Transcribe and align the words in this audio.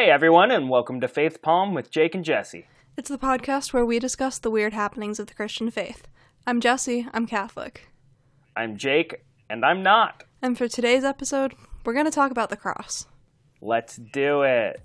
Hey 0.00 0.10
everyone, 0.10 0.50
and 0.50 0.70
welcome 0.70 0.98
to 1.02 1.08
Faith 1.08 1.42
Palm 1.42 1.74
with 1.74 1.90
Jake 1.90 2.14
and 2.14 2.24
Jesse. 2.24 2.66
It's 2.96 3.10
the 3.10 3.18
podcast 3.18 3.74
where 3.74 3.84
we 3.84 3.98
discuss 3.98 4.38
the 4.38 4.50
weird 4.50 4.72
happenings 4.72 5.18
of 5.18 5.26
the 5.26 5.34
Christian 5.34 5.70
faith. 5.70 6.08
I'm 6.46 6.58
Jesse, 6.58 7.06
I'm 7.12 7.26
Catholic. 7.26 7.90
I'm 8.56 8.78
Jake, 8.78 9.26
and 9.50 9.62
I'm 9.62 9.82
not. 9.82 10.24
And 10.40 10.56
for 10.56 10.68
today's 10.68 11.04
episode, 11.04 11.52
we're 11.84 11.92
going 11.92 12.06
to 12.06 12.10
talk 12.10 12.30
about 12.30 12.48
the 12.48 12.56
cross. 12.56 13.08
Let's 13.60 13.96
do 13.96 14.40
it. 14.40 14.80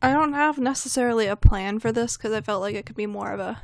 I 0.00 0.12
don't 0.12 0.32
have 0.32 0.58
necessarily 0.58 1.26
a 1.26 1.36
plan 1.36 1.80
for 1.80 1.90
this 1.90 2.16
because 2.16 2.32
I 2.32 2.40
felt 2.40 2.60
like 2.60 2.74
it 2.74 2.86
could 2.86 2.96
be 2.96 3.06
more 3.06 3.32
of 3.32 3.40
a 3.40 3.62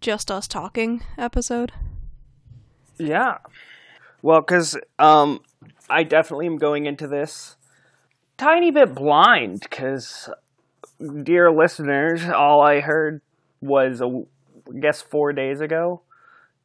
just 0.00 0.30
us 0.30 0.46
talking 0.46 1.02
episode. 1.18 1.72
Yeah. 2.98 3.38
Well, 4.22 4.40
because 4.40 4.78
um, 4.98 5.40
I 5.90 6.04
definitely 6.04 6.46
am 6.46 6.58
going 6.58 6.86
into 6.86 7.08
this 7.08 7.56
tiny 8.36 8.70
bit 8.70 8.94
blind 8.94 9.60
because, 9.60 10.28
dear 11.22 11.50
listeners, 11.50 12.22
all 12.28 12.62
I 12.62 12.80
heard 12.80 13.20
was, 13.60 14.00
a, 14.00 14.06
I 14.06 14.78
guess, 14.80 15.02
four 15.02 15.32
days 15.32 15.60
ago, 15.60 16.02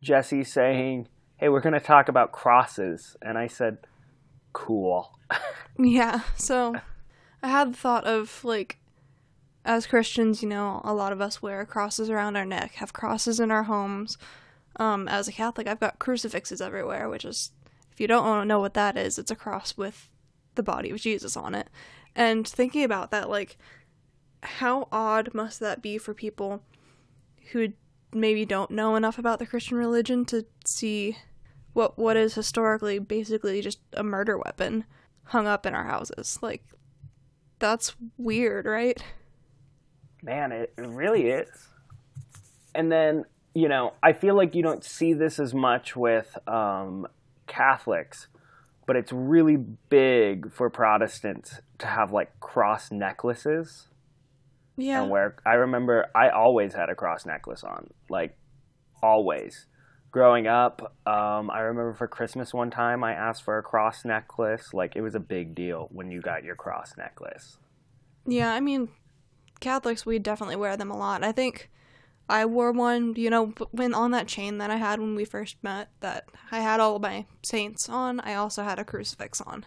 Jesse 0.02 0.44
saying, 0.44 1.08
hey, 1.38 1.50
we're 1.50 1.62
going 1.62 1.74
to 1.74 1.80
talk 1.80 2.10
about 2.10 2.32
crosses. 2.32 3.18
And 3.22 3.38
I 3.38 3.48
said, 3.48 3.78
cool. 4.54 5.18
Yeah, 5.82 6.24
so 6.36 6.76
I 7.42 7.48
had 7.48 7.72
the 7.72 7.78
thought 7.78 8.04
of 8.04 8.44
like, 8.44 8.80
as 9.70 9.86
Christians, 9.86 10.42
you 10.42 10.50
know, 10.50 10.82
a 10.84 10.96
lot 10.96 11.14
of 11.14 11.22
us 11.22 11.44
wear 11.44 11.64
crosses 11.64 12.10
around 12.10 12.36
our 12.36 12.46
neck, 12.46 12.74
have 12.76 12.92
crosses 12.92 13.40
in 13.40 13.52
our 13.52 13.64
homes. 13.64 14.18
Um, 14.78 15.08
as 15.08 15.28
a 15.28 15.32
Catholic, 15.32 15.68
I've 15.68 15.80
got 15.80 16.00
crucifixes 16.00 16.60
everywhere, 16.60 17.08
which 17.08 17.24
is, 17.24 17.52
if 17.92 18.02
you 18.02 18.08
don't 18.08 18.48
know 18.48 18.60
what 18.60 18.74
that 18.74 18.98
is, 18.98 19.20
it's 19.20 19.30
a 19.30 19.36
cross 19.36 19.78
with 19.78 20.10
the 20.56 20.64
body 20.64 20.90
of 20.90 20.98
Jesus 20.98 21.38
on 21.38 21.54
it. 21.54 21.70
And 22.16 22.48
thinking 22.48 22.84
about 22.84 23.12
that, 23.12 23.30
like, 23.30 23.58
how 24.42 24.88
odd 24.92 25.36
must 25.36 25.60
that 25.60 25.84
be 25.84 26.00
for 26.00 26.16
people 26.16 26.64
who 27.52 27.74
maybe 28.12 28.46
don't 28.46 28.72
know 28.72 28.96
enough 28.96 29.20
about 29.20 29.38
the 29.38 29.46
Christian 29.46 29.78
religion 29.78 30.26
to 30.26 30.48
see 30.66 31.16
what 31.74 32.00
what 32.00 32.18
is 32.18 32.34
historically 32.34 32.98
basically 32.98 33.62
just 33.62 33.78
a 33.94 34.02
murder 34.02 34.36
weapon 34.36 34.86
hung 35.26 35.46
up 35.46 35.68
in 35.68 35.76
our 35.76 35.84
houses. 35.84 36.40
Like 36.42 36.64
that's 37.60 37.96
weird, 38.18 38.66
right? 38.66 39.04
Man, 40.22 40.52
it, 40.52 40.74
it 40.78 40.88
really 40.88 41.30
is. 41.30 41.70
And 42.76 42.92
then, 42.92 43.26
you 43.54 43.68
know, 43.68 43.94
I 44.04 44.14
feel 44.14 44.36
like 44.36 44.54
you 44.56 44.64
don't 44.64 44.84
see 44.84 45.14
this 45.14 45.40
as 45.40 45.54
much 45.54 45.96
with 45.96 46.38
um, 46.48 47.08
Catholics, 47.48 48.28
but 48.86 48.96
it's 48.96 49.12
really 49.12 49.58
big 49.58 50.52
for 50.52 50.70
Protestants 50.70 51.62
to 51.80 51.88
have 51.88 52.12
like 52.12 52.40
cross 52.40 52.92
necklaces. 52.92 53.88
Yeah. 54.78 55.02
And 55.02 55.12
where 55.12 55.36
I 55.46 55.54
remember 55.54 56.10
I 56.16 56.30
always 56.30 56.74
had 56.74 56.90
a 56.90 56.96
cross 56.96 57.26
necklace 57.26 57.64
on, 57.64 57.90
like 58.10 58.38
always. 59.02 59.66
Growing 60.12 60.48
up, 60.48 60.96
um, 61.06 61.52
I 61.52 61.60
remember 61.60 61.94
for 61.94 62.08
Christmas 62.08 62.52
one 62.52 62.72
time 62.72 63.04
I 63.04 63.14
asked 63.14 63.44
for 63.44 63.60
a 63.60 63.64
cross 63.64 64.04
necklace. 64.04 64.74
Like 64.74 64.96
it 64.96 65.02
was 65.02 65.14
a 65.14 65.20
big 65.20 65.54
deal 65.54 65.88
when 65.92 66.10
you 66.10 66.20
got 66.20 66.44
your 66.44 66.56
cross 66.56 66.96
necklace. 66.98 67.58
Yeah, 68.26 68.52
I 68.52 68.60
mean, 68.60 68.90
Catholics 69.60 70.06
we 70.06 70.20
definitely 70.20 70.56
wear 70.56 70.78
them 70.78 70.92
a 70.92 70.98
lot. 70.98 71.24
I 71.24 71.32
think 71.32 71.70
I 72.30 72.46
wore 72.46 72.72
one, 72.72 73.16
you 73.16 73.30
know, 73.30 73.54
when 73.72 73.94
on 73.94 74.12
that 74.12 74.28
chain 74.28 74.60
that 74.60 74.70
I 74.70 74.78
had 74.78 75.00
when 75.00 75.16
we 75.16 75.26
first 75.26 75.58
met. 75.64 75.90
That 76.02 76.26
I 76.52 76.60
had 76.60 76.80
all 76.80 77.00
my 77.00 77.26
saints 77.42 77.90
on. 77.90 78.20
I 78.20 78.36
also 78.36 78.64
had 78.64 78.80
a 78.80 78.86
crucifix 78.86 79.42
on. 79.42 79.66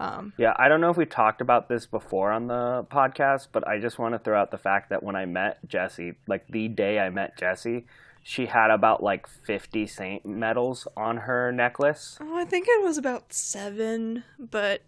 Um, 0.00 0.32
Yeah, 0.38 0.54
I 0.56 0.68
don't 0.68 0.80
know 0.80 0.90
if 0.90 0.96
we 0.96 1.04
talked 1.06 1.40
about 1.40 1.68
this 1.68 1.84
before 1.86 2.30
on 2.32 2.46
the 2.46 2.86
podcast, 2.90 3.48
but 3.52 3.66
I 3.66 3.80
just 3.80 3.98
want 3.98 4.14
to 4.14 4.18
throw 4.18 4.40
out 4.40 4.50
the 4.50 4.58
fact 4.58 4.90
that 4.90 5.02
when 5.02 5.16
I 5.16 5.26
met 5.26 5.58
Jesse, 5.66 6.14
like 6.26 6.46
the 6.48 6.68
day 6.68 7.00
I 7.00 7.10
met 7.10 7.36
Jesse, 7.36 7.84
she 8.22 8.46
had 8.46 8.70
about 8.70 9.02
like 9.02 9.26
50 9.26 9.86
saint 9.86 10.24
medals 10.26 10.86
on 10.96 11.18
her 11.18 11.52
necklace. 11.52 12.18
oh, 12.20 12.36
I 12.36 12.44
think 12.44 12.66
it 12.68 12.82
was 12.82 12.96
about 12.96 13.32
seven, 13.32 14.24
but 14.38 14.82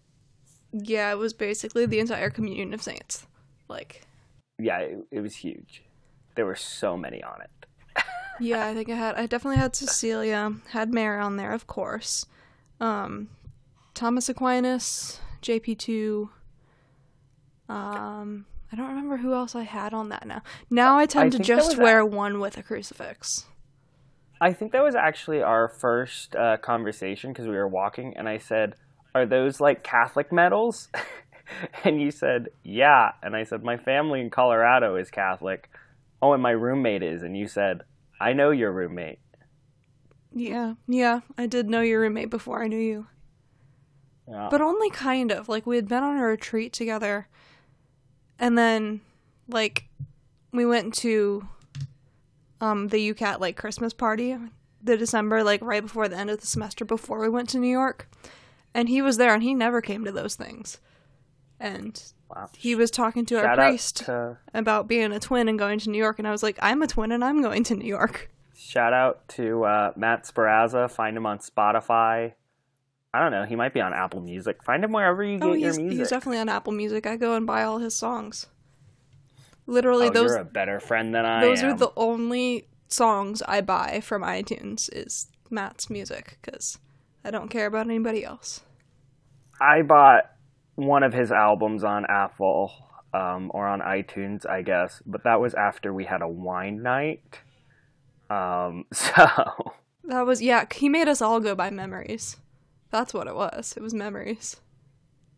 yeah, 0.73 1.11
it 1.11 1.19
was 1.19 1.33
basically 1.33 1.87
the 1.87 1.99
entire 1.99 2.31
communion 2.31 2.73
of 2.73 2.83
saints. 2.83 3.27
Like, 3.71 4.03
Yeah, 4.59 4.79
it, 4.81 4.99
it 5.11 5.21
was 5.21 5.37
huge. 5.37 5.83
There 6.35 6.45
were 6.45 6.57
so 6.57 6.97
many 6.97 7.23
on 7.23 7.41
it. 7.41 8.05
yeah, 8.41 8.67
I 8.67 8.75
think 8.75 8.91
I 8.91 8.97
had. 8.97 9.15
I 9.15 9.27
definitely 9.27 9.59
had 9.59 9.75
Cecilia. 9.75 10.53
Had 10.69 10.93
Mary 10.93 11.21
on 11.21 11.37
there, 11.37 11.53
of 11.53 11.67
course. 11.67 12.27
Um, 12.81 13.29
Thomas 13.95 14.29
Aquinas, 14.29 15.21
JP 15.43 15.79
two. 15.79 16.31
Um, 17.69 18.47
I 18.73 18.77
don't 18.77 18.89
remember 18.89 19.17
who 19.17 19.33
else 19.33 19.55
I 19.55 19.63
had 19.63 19.95
on 19.95 20.09
that 20.11 20.27
now. 20.27 20.43
Now 20.71 20.99
I 20.99 21.07
tend 21.07 21.33
to 21.33 21.39
just 21.39 21.79
wear 21.79 22.01
a- 22.01 22.07
one 22.07 22.41
with 22.41 22.57
a 22.57 22.63
crucifix. 22.63 23.47
I 24.41 24.53
think 24.55 24.73
that 24.73 24.83
was 24.83 24.95
actually 24.95 25.43
our 25.43 25.69
first 25.69 26.35
uh, 26.35 26.57
conversation 26.57 27.33
because 27.33 27.47
we 27.47 27.57
were 27.57 27.69
walking, 27.69 28.17
and 28.17 28.29
I 28.29 28.39
said, 28.39 28.75
Are 29.15 29.27
those 29.27 29.61
like 29.61 29.85
Catholic 29.85 30.33
medals? 30.33 30.89
and 31.85 32.01
you 32.01 32.11
said, 32.11 32.49
Yeah. 32.63 33.13
And 33.23 33.37
I 33.37 33.45
said, 33.45 33.63
My 33.63 33.77
family 33.77 34.21
in 34.21 34.31
Colorado 34.31 34.97
is 34.97 35.11
Catholic. 35.11 35.71
Oh, 36.23 36.33
and 36.33 36.43
my 36.43 36.51
roommate 36.51 37.03
is. 37.03 37.23
And 37.23 37.37
you 37.37 37.49
said, 37.49 37.83
I 38.21 38.33
know 38.33 38.51
your 38.51 38.73
roommate. 38.73 39.19
Yeah, 40.33 40.75
yeah, 40.87 41.21
I 41.37 41.47
did 41.47 41.69
know 41.69 41.81
your 41.81 42.01
roommate 42.01 42.31
before 42.31 42.63
I 42.63 42.69
knew 42.69 42.79
you. 42.79 43.07
Yeah. 44.29 44.49
But 44.51 44.61
only 44.61 44.91
kind 44.91 45.33
of. 45.33 45.49
Like 45.49 45.67
we 45.67 45.77
had 45.77 45.89
been 45.89 46.05
on 46.05 46.19
a 46.19 46.25
retreat 46.25 46.73
together 46.73 47.27
and 48.39 48.57
then 48.57 49.01
like 49.49 49.85
we 50.53 50.65
went 50.65 50.95
to 50.95 51.47
um 52.61 52.89
the 52.89 53.13
UCAT 53.13 53.41
like 53.41 53.57
Christmas 53.57 53.93
party 53.93 54.37
the 54.83 54.97
December 54.97 55.45
like 55.45 55.61
right 55.63 55.83
before 55.83 56.09
the 56.09 56.17
end 56.17 56.31
of 56.31 56.41
the 56.41 56.47
semester 56.47 56.85
before 56.85 57.21
we 57.21 57.29
went 57.29 57.49
to 57.51 57.59
New 57.59 57.71
York. 57.71 58.09
And 58.73 58.89
he 58.89 59.03
was 59.03 59.17
there 59.17 59.35
and 59.35 59.43
he 59.43 59.55
never 59.55 59.81
came 59.81 60.05
to 60.05 60.13
those 60.13 60.37
things. 60.37 60.79
And 61.61 62.03
Wow. 62.35 62.49
he 62.57 62.75
was 62.75 62.91
talking 62.91 63.27
to 63.27 63.37
our 63.37 63.43
Shout 63.45 63.59
out 63.59 63.69
priest 63.69 63.97
to 64.07 64.39
about 64.55 64.89
being 64.89 65.13
a 65.13 65.21
twin 65.21 65.47
and 65.49 65.59
going 65.59 65.79
to 65.81 65.91
New 65.91 65.99
York 65.99 66.19
and 66.19 66.27
I 66.27 66.31
was 66.31 66.43
like, 66.43 66.59
I'm 66.63 66.81
a 66.83 66.87
twin 66.87 67.13
and 67.13 67.25
I'm 67.25 67.43
going 67.43 67.63
to 67.65 67.75
New 67.77 67.87
York. 67.87 68.31
shout 68.55 68.93
out 68.93 69.27
to 69.31 69.65
uh, 69.65 69.93
Matt 69.97 70.25
Sparazza. 70.25 70.91
Find 70.91 71.17
him 71.17 71.27
on 71.27 71.39
Spotify. 71.39 72.33
I 73.13 73.21
don't 73.21 73.33
know. 73.33 73.45
He 73.45 73.57
might 73.57 73.75
be 73.75 73.81
on 73.81 73.93
Apple 73.93 74.21
Music. 74.21 74.63
Find 74.63 74.85
him 74.85 74.93
wherever 74.93 75.23
you 75.25 75.39
get 75.39 75.45
Oh, 75.49 75.53
your 75.53 75.75
music. 75.75 75.99
he's 75.99 76.11
definitely 76.11 76.39
on 76.39 76.49
Apple 76.49 76.73
Music. 76.73 77.07
I 77.07 77.17
go 77.17 77.35
and 77.35 77.45
buy 77.47 77.65
all 77.65 77.79
his 77.79 77.95
songs. 77.97 78.47
Literally, 79.67 80.07
oh, 80.09 80.11
those 80.13 80.31
you're 80.31 80.39
a 80.39 80.45
better 80.45 80.79
friend 80.81 81.15
than 81.15 81.25
I 81.25 81.41
those 81.41 81.63
am. 81.63 81.71
are 81.71 81.77
the 81.77 81.91
only 81.97 82.69
songs 82.89 83.43
I 83.43 83.61
buy 83.61 84.01
from 84.01 84.23
iTunes 84.23 84.89
is 84.93 85.27
Matt's 85.51 85.91
music 85.91 86.39
because 86.41 86.79
I 87.25 87.31
don't 87.33 87.49
care 87.49 87.67
about 87.67 87.87
anybody 87.87 88.25
else. 88.25 88.61
I 89.61 89.83
bought 89.83 90.31
one 90.87 91.03
of 91.03 91.13
his 91.13 91.31
albums 91.31 91.85
on 91.85 92.07
Apple 92.09 92.73
um, 93.13 93.51
or 93.55 93.67
on 93.67 93.81
iTunes, 93.81 94.49
I 94.49 94.63
guess, 94.63 95.03
but 95.07 95.25
that 95.25 95.41
was 95.41 95.55
after 95.55 95.93
we 95.93 96.05
had 96.05 96.23
a 96.23 96.29
wine 96.29 96.83
night. 96.83 97.41
Um, 98.31 98.85
so 98.93 99.27
That 100.05 100.27
was 100.27 100.41
yeah. 100.43 100.65
He 100.73 100.89
made 100.89 101.09
us 101.09 101.21
all 101.21 101.41
go 101.41 101.55
buy 101.55 101.71
memories. 101.71 102.37
That's 102.91 103.15
what 103.15 103.27
it 103.27 103.35
was. 103.35 103.75
It 103.77 103.83
was 103.83 103.95
memories. 103.95 104.57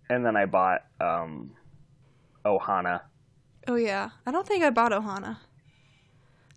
and 0.08 0.24
then 0.24 0.36
I 0.36 0.46
bought 0.46 0.82
um, 1.00 1.52
Ohana. 2.44 3.02
Oh 3.66 3.76
yeah. 3.76 4.10
I 4.26 4.30
don't 4.30 4.46
think 4.46 4.62
I 4.64 4.70
bought 4.70 4.92
Ohana. 4.92 5.38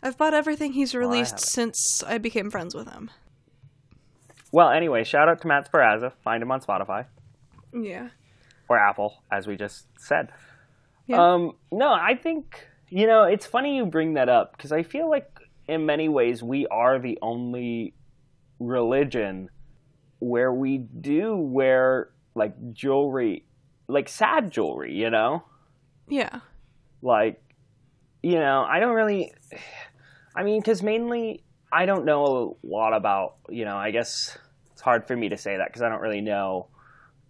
I've 0.03 0.17
bought 0.17 0.33
everything 0.33 0.73
he's 0.73 0.93
released 0.93 1.31
haven't. 1.31 1.45
since 1.47 2.03
I 2.05 2.17
became 2.17 2.51
friends 2.51 2.75
with 2.75 2.89
him. 2.91 3.09
Well, 4.51 4.69
anyway, 4.69 5.03
shout 5.03 5.27
out 5.27 5.41
to 5.41 5.47
Matt 5.47 5.69
Sparazza. 5.71 6.13
Find 6.23 6.41
him 6.43 6.51
on 6.51 6.61
Spotify 6.61 7.05
Yeah. 7.73 8.09
Or 8.67 8.77
Apple, 8.77 9.23
as 9.31 9.47
we 9.47 9.55
just 9.55 9.87
said. 9.97 10.29
Yeah. 11.07 11.33
Um, 11.33 11.53
no, 11.71 11.93
I 11.93 12.15
think 12.15 12.67
you 12.89 13.07
know 13.07 13.23
it's 13.23 13.45
funny 13.45 13.77
you 13.77 13.85
bring 13.85 14.13
that 14.15 14.29
up 14.29 14.55
because 14.57 14.71
I 14.71 14.83
feel 14.83 15.09
like 15.09 15.29
in 15.67 15.85
many 15.85 16.09
ways 16.09 16.41
we 16.43 16.67
are 16.67 16.99
the 16.99 17.17
only 17.21 17.93
religion 18.59 19.49
where 20.19 20.51
we 20.53 20.77
do 20.77 21.35
wear 21.35 22.09
like 22.33 22.53
jewelry, 22.73 23.45
like 23.87 24.09
sad 24.09 24.51
jewelry. 24.51 24.93
You 24.95 25.09
know, 25.09 25.43
Yeah. 26.07 26.39
like 27.01 27.41
you 28.23 28.35
know 28.39 28.65
I 28.67 28.79
don't 28.79 28.95
really. 28.95 29.31
I 30.35 30.43
mean, 30.43 30.59
because 30.59 30.83
mainly 30.83 31.43
I 31.71 31.85
don't 31.85 32.05
know 32.05 32.57
a 32.63 32.67
lot 32.67 32.93
about 32.93 33.35
you 33.49 33.65
know. 33.65 33.77
I 33.77 33.91
guess 33.91 34.37
it's 34.71 34.81
hard 34.81 35.07
for 35.07 35.15
me 35.15 35.29
to 35.29 35.37
say 35.37 35.57
that 35.57 35.67
because 35.67 35.81
I 35.81 35.89
don't 35.89 36.01
really 36.01 36.21
know 36.21 36.67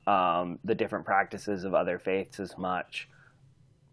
um, 0.07 0.59
the 0.63 0.75
different 0.75 1.05
practices 1.05 1.63
of 1.63 1.73
other 1.73 1.99
faiths 1.99 2.39
as 2.39 2.57
much. 2.57 3.09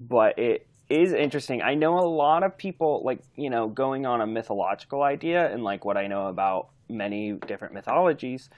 But 0.00 0.38
it 0.38 0.66
is 0.88 1.12
interesting. 1.12 1.62
I 1.62 1.74
know 1.74 1.98
a 1.98 2.06
lot 2.06 2.42
of 2.42 2.56
people, 2.58 3.02
like, 3.04 3.20
you 3.36 3.50
know, 3.50 3.68
going 3.68 4.04
on 4.04 4.20
a 4.20 4.26
mythological 4.26 5.02
idea 5.02 5.52
and 5.52 5.64
like 5.64 5.84
what 5.84 5.96
I 5.96 6.06
know 6.06 6.26
about 6.26 6.68
many 6.88 7.32
different 7.32 7.74
mythologies 7.74 8.50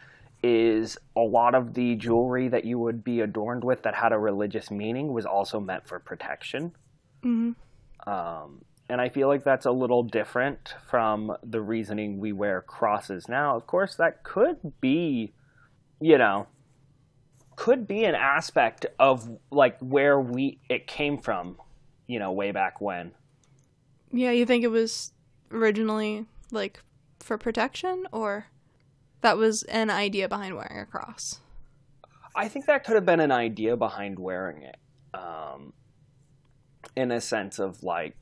is 0.43 0.99
a 1.17 1.21
lot 1.21 1.55
of 1.55 1.75
the 1.75 1.95
jewelry 1.95 2.49
that 2.49 2.65
you 2.65 2.79
would 2.79 3.03
be 3.03 3.21
adorned 3.21 3.65
with 3.65 3.83
that 3.83 3.95
had 3.95 4.13
a 4.13 4.19
religious 4.19 4.71
meaning 4.71 5.13
was 5.13 5.25
also 5.25 5.59
meant 5.61 5.87
for 5.89 5.99
protection. 5.99 6.75
Mm-hmm. 7.25 8.11
Um, 8.11 8.63
and 8.89 9.01
I 9.01 9.09
feel 9.09 9.29
like 9.29 9.45
that's 9.45 9.65
a 9.65 9.71
little 9.71 10.03
different 10.03 10.75
from 10.91 11.35
the 11.43 11.63
reasoning 11.63 12.19
we 12.19 12.33
wear 12.33 12.61
crosses 12.61 13.29
now. 13.29 13.57
Of 13.57 13.67
course, 13.67 13.95
that 13.97 14.23
could 14.23 14.79
be, 14.81 15.33
you 16.01 16.19
know, 16.19 16.47
could 17.57 17.87
be 17.87 18.05
an 18.05 18.15
aspect 18.15 18.87
of 18.99 19.29
like 19.51 19.79
where 19.81 20.21
we 20.21 20.59
it 20.69 20.87
came 20.87 21.19
from, 21.19 21.59
you 22.07 22.19
know, 22.19 22.33
way 22.33 22.53
back 22.53 22.81
when. 22.81 23.13
Yeah, 24.13 24.31
you 24.31 24.47
think 24.47 24.65
it 24.65 24.69
was 24.69 25.13
originally 25.51 26.27
like 26.51 26.81
for 27.21 27.39
protection 27.39 28.07
or 28.13 28.47
that 29.23 29.37
was 29.37 29.63
an 29.65 29.91
idea 29.91 30.29
behind 30.29 30.55
wearing 30.55 30.79
a 30.79 30.87
cross? 30.87 31.41
I 32.37 32.49
think 32.49 32.67
that 32.67 32.85
could 32.85 32.95
have 32.95 33.07
been 33.07 33.21
an 33.21 33.33
idea 33.33 33.77
behind 33.77 34.19
wearing 34.19 34.63
it. 34.63 34.77
Um, 35.15 35.73
in 36.97 37.11
a 37.11 37.21
sense 37.21 37.59
of 37.59 37.83
like 37.83 38.17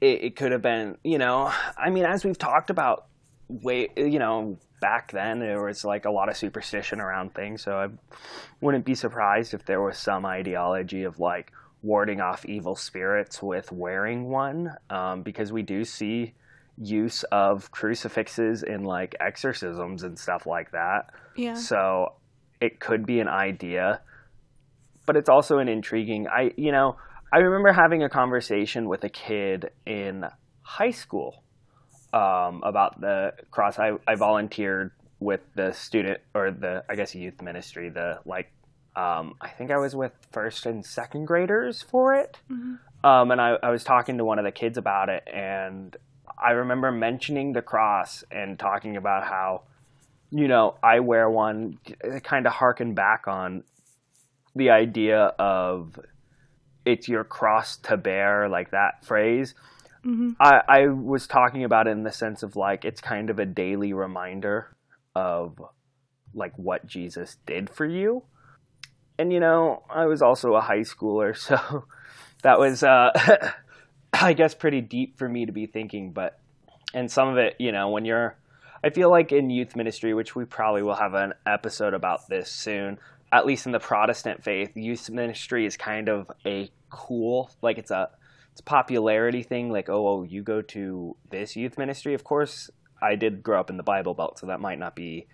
it, 0.00 0.24
it 0.24 0.36
could 0.36 0.52
have 0.52 0.62
been, 0.62 0.98
you 1.04 1.18
know, 1.18 1.52
I 1.76 1.90
mean, 1.90 2.04
as 2.04 2.24
we've 2.24 2.38
talked 2.38 2.70
about 2.70 3.06
way, 3.48 3.88
you 3.96 4.18
know, 4.18 4.58
back 4.80 5.12
then 5.12 5.38
there 5.38 5.62
was 5.62 5.84
like 5.84 6.04
a 6.04 6.10
lot 6.10 6.28
of 6.28 6.36
superstition 6.36 7.00
around 7.00 7.34
things. 7.34 7.62
So 7.62 7.72
I 7.72 7.88
wouldn't 8.60 8.84
be 8.84 8.94
surprised 8.94 9.54
if 9.54 9.64
there 9.64 9.80
was 9.80 9.96
some 9.96 10.26
ideology 10.26 11.04
of 11.04 11.20
like 11.20 11.52
warding 11.82 12.20
off 12.20 12.44
evil 12.44 12.76
spirits 12.76 13.42
with 13.42 13.72
wearing 13.72 14.28
one, 14.28 14.74
um, 14.90 15.22
because 15.22 15.52
we 15.52 15.62
do 15.62 15.84
see 15.84 16.34
use 16.78 17.22
of 17.24 17.70
crucifixes 17.70 18.62
in 18.62 18.84
like 18.84 19.14
exorcisms 19.20 20.02
and 20.02 20.18
stuff 20.18 20.46
like 20.46 20.72
that. 20.72 21.10
Yeah. 21.36 21.54
So 21.54 22.14
it 22.60 22.80
could 22.80 23.06
be 23.06 23.20
an 23.20 23.28
idea, 23.28 24.00
but 25.06 25.16
it's 25.16 25.28
also 25.28 25.58
an 25.58 25.68
intriguing. 25.68 26.28
I 26.28 26.52
you 26.56 26.72
know 26.72 26.96
I 27.32 27.38
remember 27.38 27.72
having 27.72 28.02
a 28.02 28.08
conversation 28.08 28.88
with 28.88 29.04
a 29.04 29.08
kid 29.08 29.70
in 29.86 30.26
high 30.62 30.90
school 30.90 31.41
um, 32.12 32.62
about 32.62 33.00
the 33.00 33.34
cross. 33.50 33.78
I, 33.78 33.92
I 34.06 34.14
volunteered 34.14 34.92
with 35.20 35.40
the 35.54 35.72
student 35.72 36.20
or 36.34 36.50
the 36.50 36.84
I 36.88 36.96
guess 36.96 37.14
youth 37.14 37.40
ministry. 37.40 37.88
The 37.88 38.20
like 38.24 38.52
um, 38.94 39.36
I 39.40 39.48
think 39.48 39.70
I 39.70 39.78
was 39.78 39.96
with 39.96 40.12
first 40.32 40.66
and 40.66 40.84
second 40.84 41.26
graders 41.26 41.82
for 41.82 42.14
it. 42.14 42.38
Mm-hmm. 42.50 43.06
Um, 43.06 43.30
and 43.30 43.40
I, 43.40 43.56
I 43.62 43.70
was 43.70 43.84
talking 43.84 44.18
to 44.18 44.24
one 44.24 44.38
of 44.38 44.44
the 44.44 44.52
kids 44.52 44.78
about 44.78 45.08
it, 45.08 45.26
and 45.32 45.96
I 46.38 46.52
remember 46.52 46.92
mentioning 46.92 47.52
the 47.52 47.62
cross 47.62 48.24
and 48.30 48.58
talking 48.58 48.96
about 48.96 49.24
how, 49.24 49.62
you 50.30 50.48
know, 50.48 50.76
I 50.82 51.00
wear 51.00 51.28
one, 51.30 51.78
kind 52.22 52.46
of 52.46 52.52
harken 52.52 52.94
back 52.94 53.26
on 53.26 53.64
the 54.54 54.70
idea 54.70 55.18
of 55.38 55.98
it's 56.84 57.08
your 57.08 57.24
cross 57.24 57.76
to 57.78 57.96
bear, 57.96 58.48
like 58.48 58.70
that 58.72 59.04
phrase. 59.04 59.54
Mm-hmm. 60.04 60.30
I, 60.40 60.62
I 60.68 60.86
was 60.88 61.26
talking 61.26 61.64
about 61.64 61.86
it 61.86 61.90
in 61.90 62.02
the 62.02 62.12
sense 62.12 62.42
of 62.42 62.56
like 62.56 62.84
it's 62.84 63.00
kind 63.00 63.30
of 63.30 63.38
a 63.38 63.46
daily 63.46 63.92
reminder 63.92 64.74
of 65.14 65.62
like 66.34 66.52
what 66.56 66.86
Jesus 66.86 67.36
did 67.46 67.70
for 67.70 67.86
you. 67.86 68.24
And 69.18 69.32
you 69.32 69.40
know, 69.40 69.82
I 69.88 70.06
was 70.06 70.22
also 70.22 70.54
a 70.54 70.60
high 70.60 70.80
schooler, 70.80 71.36
so 71.36 71.84
that 72.42 72.58
was 72.58 72.82
uh 72.82 73.10
I 74.12 74.32
guess 74.32 74.54
pretty 74.54 74.80
deep 74.80 75.18
for 75.18 75.28
me 75.28 75.46
to 75.46 75.52
be 75.52 75.66
thinking, 75.66 76.12
but 76.12 76.38
and 76.94 77.10
some 77.10 77.28
of 77.28 77.38
it, 77.38 77.56
you 77.58 77.72
know, 77.72 77.90
when 77.90 78.04
you're 78.04 78.36
I 78.84 78.90
feel 78.90 79.10
like 79.10 79.30
in 79.30 79.50
youth 79.50 79.76
ministry, 79.76 80.12
which 80.12 80.34
we 80.34 80.44
probably 80.44 80.82
will 80.82 80.96
have 80.96 81.14
an 81.14 81.34
episode 81.46 81.94
about 81.94 82.28
this 82.28 82.50
soon, 82.50 82.98
at 83.30 83.46
least 83.46 83.66
in 83.66 83.72
the 83.72 83.78
Protestant 83.78 84.42
faith, 84.42 84.76
youth 84.76 85.08
ministry 85.08 85.64
is 85.64 85.76
kind 85.76 86.08
of 86.08 86.30
a 86.44 86.68
cool, 86.90 87.50
like 87.62 87.78
it's 87.78 87.92
a 87.92 88.10
it's 88.52 88.60
a 88.60 88.64
popularity 88.64 89.42
thing. 89.42 89.70
Like, 89.70 89.88
oh, 89.88 90.06
oh, 90.06 90.22
you 90.22 90.42
go 90.42 90.60
to 90.62 91.16
this 91.30 91.56
youth 91.56 91.78
ministry. 91.78 92.12
Of 92.12 92.22
course, 92.22 92.70
I 93.02 93.16
did 93.16 93.42
grow 93.42 93.58
up 93.58 93.70
in 93.70 93.78
the 93.78 93.82
Bible 93.82 94.14
Belt, 94.14 94.38
so 94.38 94.46
that 94.46 94.60
might 94.60 94.78
not 94.78 94.94
be 94.94 95.26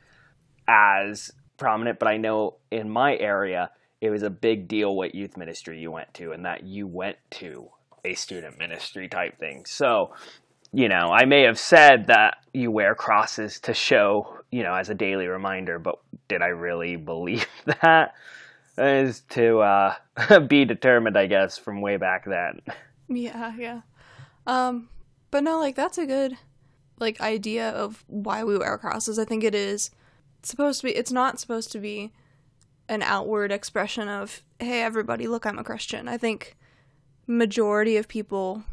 as 0.69 1.33
prominent. 1.57 1.99
But 1.99 2.09
I 2.09 2.17
know 2.17 2.57
in 2.71 2.89
my 2.89 3.17
area, 3.17 3.71
it 4.01 4.11
was 4.11 4.23
a 4.23 4.31
big 4.31 4.69
deal 4.69 4.95
what 4.95 5.17
youth 5.17 5.37
ministry 5.37 5.81
you 5.81 5.91
went 5.91 6.15
to, 6.15 6.31
and 6.31 6.45
that 6.45 6.63
you 6.63 6.87
went 6.87 7.17
to 7.33 7.69
a 8.05 8.15
student 8.15 8.57
ministry 8.57 9.09
type 9.09 9.37
thing. 9.41 9.65
So, 9.67 10.15
you 10.73 10.89
know, 10.89 11.11
I 11.13 11.25
may 11.25 11.43
have 11.43 11.59
said 11.59 12.07
that 12.07 12.37
you 12.53 12.71
wear 12.71 12.95
crosses 12.95 13.59
to 13.61 13.75
show, 13.75 14.39
you 14.53 14.63
know, 14.63 14.75
as 14.75 14.91
a 14.91 14.95
daily 14.95 15.27
reminder, 15.27 15.81
but 15.81 15.97
did 16.29 16.41
I 16.41 16.49
really 16.49 16.95
believe 16.95 17.49
that? 17.83 18.15
Is 18.77 19.23
to 19.31 19.59
uh, 19.59 19.95
be 20.47 20.65
determined, 20.65 21.19
I 21.19 21.27
guess, 21.27 21.59
from 21.59 21.81
way 21.81 21.97
back 21.97 22.25
then. 22.25 22.61
Yeah, 23.15 23.55
yeah. 23.57 23.81
Um, 24.47 24.91
but 25.31 25.43
no, 25.43 25.59
like 25.59 25.75
that's 25.75 25.97
a 25.97 26.07
good 26.07 26.37
like 26.99 27.21
idea 27.21 27.71
of 27.71 28.05
why 28.07 28.45
we 28.45 28.59
wear 28.59 28.77
crosses. 28.77 29.19
I 29.19 29.25
think 29.25 29.45
it 29.45 29.55
is 29.55 29.91
supposed 30.43 30.81
to 30.81 30.87
be. 30.87 30.95
It's 30.95 31.13
not 31.13 31.41
supposed 31.41 31.73
to 31.73 31.79
be 31.79 32.13
an 32.89 33.03
outward 33.03 33.51
expression 33.51 34.09
of 34.09 34.43
"Hey, 34.59 34.83
everybody, 34.83 35.27
look, 35.27 35.47
I'm 35.47 35.59
a 35.59 35.65
Christian." 35.65 36.09
I 36.09 36.19
think 36.19 36.57
majority 37.27 37.97
of 37.97 38.09
people 38.09 38.65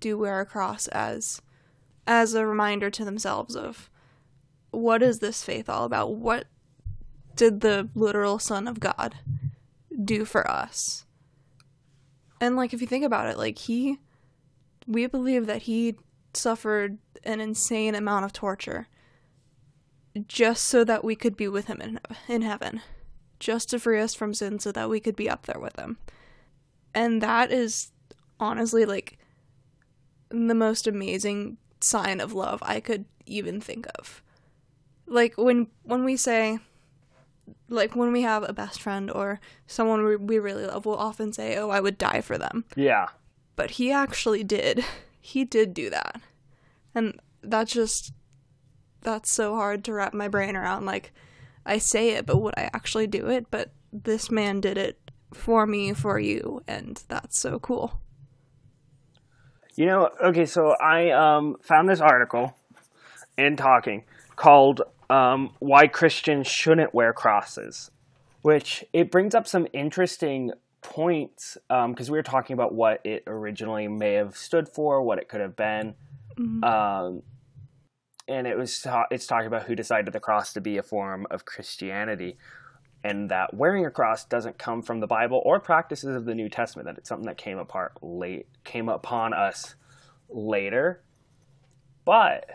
do 0.00 0.18
wear 0.18 0.40
a 0.40 0.46
cross 0.46 0.86
as 0.88 1.40
as 2.06 2.34
a 2.34 2.46
reminder 2.46 2.90
to 2.90 3.04
themselves 3.04 3.54
of 3.54 3.90
what 4.70 5.02
is 5.02 5.18
this 5.18 5.42
faith 5.42 5.68
all 5.68 5.84
about? 5.84 6.14
What 6.14 6.46
did 7.36 7.60
the 7.60 7.88
literal 7.94 8.38
Son 8.38 8.66
of 8.66 8.80
God 8.80 9.16
do 10.04 10.24
for 10.24 10.50
us? 10.50 11.04
And 12.40 12.56
like 12.56 12.72
if 12.72 12.80
you 12.80 12.86
think 12.86 13.04
about 13.04 13.28
it, 13.28 13.38
like 13.38 13.58
he 13.58 13.98
we 14.86 15.06
believe 15.06 15.46
that 15.46 15.62
he 15.62 15.96
suffered 16.32 16.98
an 17.24 17.40
insane 17.40 17.94
amount 17.94 18.24
of 18.24 18.32
torture 18.32 18.88
just 20.26 20.64
so 20.64 20.84
that 20.84 21.04
we 21.04 21.14
could 21.14 21.36
be 21.36 21.48
with 21.48 21.66
him 21.66 21.80
in 21.80 22.00
in 22.28 22.42
heaven. 22.42 22.80
Just 23.38 23.70
to 23.70 23.78
free 23.78 24.00
us 24.00 24.14
from 24.14 24.34
sin 24.34 24.58
so 24.58 24.72
that 24.72 24.88
we 24.88 24.98
could 24.98 25.14
be 25.14 25.30
up 25.30 25.46
there 25.46 25.60
with 25.60 25.78
him. 25.78 25.98
And 26.94 27.22
that 27.22 27.52
is 27.52 27.92
honestly 28.40 28.84
like 28.84 29.18
the 30.30 30.54
most 30.54 30.86
amazing 30.86 31.58
sign 31.80 32.20
of 32.20 32.32
love 32.32 32.62
I 32.62 32.80
could 32.80 33.04
even 33.26 33.60
think 33.60 33.86
of. 33.98 34.22
Like 35.06 35.34
when 35.36 35.68
when 35.82 36.04
we 36.04 36.16
say 36.16 36.58
like 37.68 37.96
when 37.96 38.12
we 38.12 38.22
have 38.22 38.48
a 38.48 38.52
best 38.52 38.80
friend 38.80 39.10
or 39.10 39.40
someone 39.66 40.04
we, 40.04 40.16
we 40.16 40.38
really 40.38 40.66
love, 40.66 40.86
we'll 40.86 40.96
often 40.96 41.32
say, 41.32 41.56
"Oh, 41.56 41.70
I 41.70 41.80
would 41.80 41.98
die 41.98 42.20
for 42.20 42.38
them." 42.38 42.64
Yeah. 42.76 43.06
But 43.56 43.72
he 43.72 43.90
actually 43.90 44.44
did. 44.44 44.84
He 45.20 45.44
did 45.44 45.74
do 45.74 45.90
that. 45.90 46.22
And 46.94 47.20
that's 47.42 47.72
just 47.72 48.14
that's 49.02 49.34
so 49.34 49.56
hard 49.56 49.84
to 49.84 49.92
wrap 49.92 50.14
my 50.14 50.26
brain 50.26 50.56
around 50.56 50.86
like 50.86 51.12
I 51.66 51.76
say 51.78 52.10
it, 52.10 52.24
but 52.24 52.40
would 52.40 52.54
I 52.56 52.70
actually 52.72 53.06
do 53.06 53.28
it? 53.28 53.50
But 53.50 53.72
this 53.92 54.30
man 54.30 54.60
did 54.60 54.78
it 54.78 55.10
for 55.34 55.66
me, 55.66 55.92
for 55.92 56.18
you, 56.18 56.62
and 56.66 57.02
that's 57.08 57.40
so 57.40 57.58
cool. 57.58 58.00
You 59.74 59.86
know, 59.86 60.10
okay, 60.24 60.46
so 60.46 60.74
I 60.80 61.10
um, 61.10 61.56
found 61.62 61.88
this 61.88 62.00
article 62.00 62.56
in 63.36 63.56
Talking 63.56 64.04
called 64.34 64.82
um, 65.10 65.54
"Why 65.58 65.86
Christians 65.86 66.46
Shouldn't 66.46 66.94
Wear 66.94 67.12
Crosses," 67.12 67.90
which 68.42 68.84
it 68.92 69.10
brings 69.10 69.34
up 69.34 69.46
some 69.46 69.66
interesting 69.72 70.52
points 70.80 71.58
because 71.68 72.08
um, 72.08 72.12
we 72.12 72.18
were 72.18 72.22
talking 72.22 72.54
about 72.54 72.72
what 72.74 73.00
it 73.04 73.24
originally 73.26 73.88
may 73.88 74.14
have 74.14 74.36
stood 74.36 74.68
for, 74.68 75.02
what 75.02 75.18
it 75.18 75.28
could 75.28 75.40
have 75.40 75.56
been, 75.56 75.94
Mhm. 76.36 76.64
um, 76.64 77.22
and 78.28 78.46
it 78.46 78.56
was 78.56 78.80
ta- 78.80 79.06
it's 79.10 79.26
talking 79.26 79.48
about 79.48 79.64
who 79.64 79.74
decided 79.74 80.12
the 80.12 80.20
cross 80.20 80.52
to 80.52 80.60
be 80.60 80.78
a 80.78 80.82
form 80.82 81.26
of 81.30 81.44
Christianity, 81.44 82.38
and 83.02 83.28
that 83.30 83.54
wearing 83.54 83.84
a 83.86 83.90
cross 83.90 84.24
doesn't 84.24 84.58
come 84.58 84.82
from 84.82 85.00
the 85.00 85.06
Bible 85.06 85.42
or 85.44 85.58
practices 85.58 86.14
of 86.14 86.26
the 86.26 86.34
New 86.34 86.48
Testament. 86.48 86.86
That 86.86 86.98
it's 86.98 87.08
something 87.08 87.26
that 87.26 87.38
came 87.38 87.58
apart 87.58 87.92
late 88.02 88.46
came 88.64 88.88
upon 88.88 89.34
us 89.34 89.74
later. 90.28 91.02
But 92.04 92.48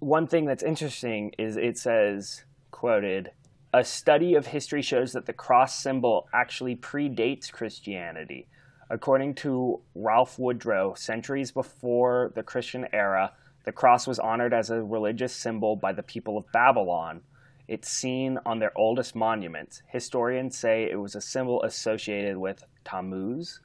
one 0.00 0.26
thing 0.26 0.44
that's 0.44 0.62
interesting 0.62 1.32
is 1.38 1.56
it 1.56 1.78
says 1.78 2.44
quoted 2.70 3.32
a 3.72 3.84
study 3.84 4.34
of 4.34 4.46
history 4.46 4.80
shows 4.80 5.12
that 5.12 5.26
the 5.26 5.32
cross 5.32 5.74
symbol 5.74 6.26
actually 6.32 6.74
predates 6.74 7.52
Christianity. 7.52 8.46
According 8.88 9.34
to 9.36 9.80
Ralph 9.94 10.38
Woodrow, 10.38 10.94
centuries 10.94 11.52
before 11.52 12.32
the 12.34 12.42
Christian 12.42 12.86
era, 12.94 13.32
the 13.64 13.72
cross 13.72 14.06
was 14.06 14.18
honored 14.18 14.54
as 14.54 14.70
a 14.70 14.82
religious 14.82 15.34
symbol 15.34 15.76
by 15.76 15.92
the 15.92 16.02
people 16.02 16.38
of 16.38 16.50
Babylon. 16.50 17.20
It's 17.66 17.90
seen 17.90 18.38
on 18.46 18.58
their 18.58 18.72
oldest 18.74 19.14
monuments. 19.14 19.82
Historians 19.88 20.56
say 20.56 20.90
it 20.90 20.96
was 20.96 21.14
a 21.14 21.20
symbol 21.20 21.62
associated 21.62 22.38
with 22.38 22.64
Tammuz, 22.84 23.60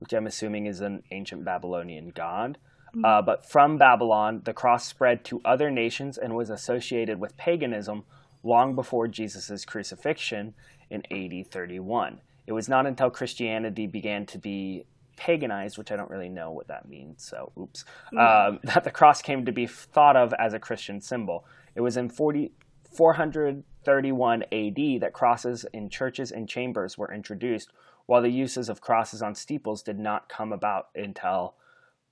which 0.00 0.12
I'm 0.12 0.26
assuming 0.26 0.66
is 0.66 0.82
an 0.82 1.02
ancient 1.10 1.46
Babylonian 1.46 2.10
god. 2.10 2.58
Uh, 3.04 3.22
but 3.22 3.44
from 3.44 3.76
Babylon, 3.78 4.42
the 4.44 4.52
cross 4.52 4.86
spread 4.86 5.24
to 5.26 5.40
other 5.44 5.70
nations 5.70 6.16
and 6.18 6.34
was 6.34 6.50
associated 6.50 7.20
with 7.20 7.36
paganism 7.36 8.04
long 8.42 8.74
before 8.74 9.08
Jesus' 9.08 9.64
crucifixion 9.64 10.54
in 10.90 11.02
AD 11.10 11.50
31. 11.50 12.20
It 12.46 12.52
was 12.52 12.68
not 12.68 12.86
until 12.86 13.10
Christianity 13.10 13.86
began 13.86 14.24
to 14.26 14.38
be 14.38 14.84
paganized, 15.16 15.78
which 15.78 15.90
I 15.90 15.96
don't 15.96 16.10
really 16.10 16.28
know 16.28 16.52
what 16.52 16.68
that 16.68 16.88
means, 16.88 17.24
so 17.24 17.52
oops, 17.58 17.84
um, 18.12 18.60
that 18.64 18.84
the 18.84 18.90
cross 18.90 19.22
came 19.22 19.44
to 19.46 19.52
be 19.52 19.66
thought 19.66 20.16
of 20.16 20.32
as 20.34 20.52
a 20.52 20.58
Christian 20.58 21.00
symbol. 21.00 21.44
It 21.74 21.80
was 21.80 21.96
in 21.96 22.08
40, 22.08 22.52
431 22.92 24.42
AD 24.42 25.00
that 25.00 25.10
crosses 25.12 25.66
in 25.72 25.88
churches 25.88 26.30
and 26.30 26.48
chambers 26.48 26.96
were 26.96 27.12
introduced, 27.12 27.72
while 28.06 28.22
the 28.22 28.30
uses 28.30 28.68
of 28.68 28.80
crosses 28.80 29.22
on 29.22 29.34
steeples 29.34 29.82
did 29.82 29.98
not 29.98 30.28
come 30.28 30.52
about 30.52 30.88
until 30.94 31.54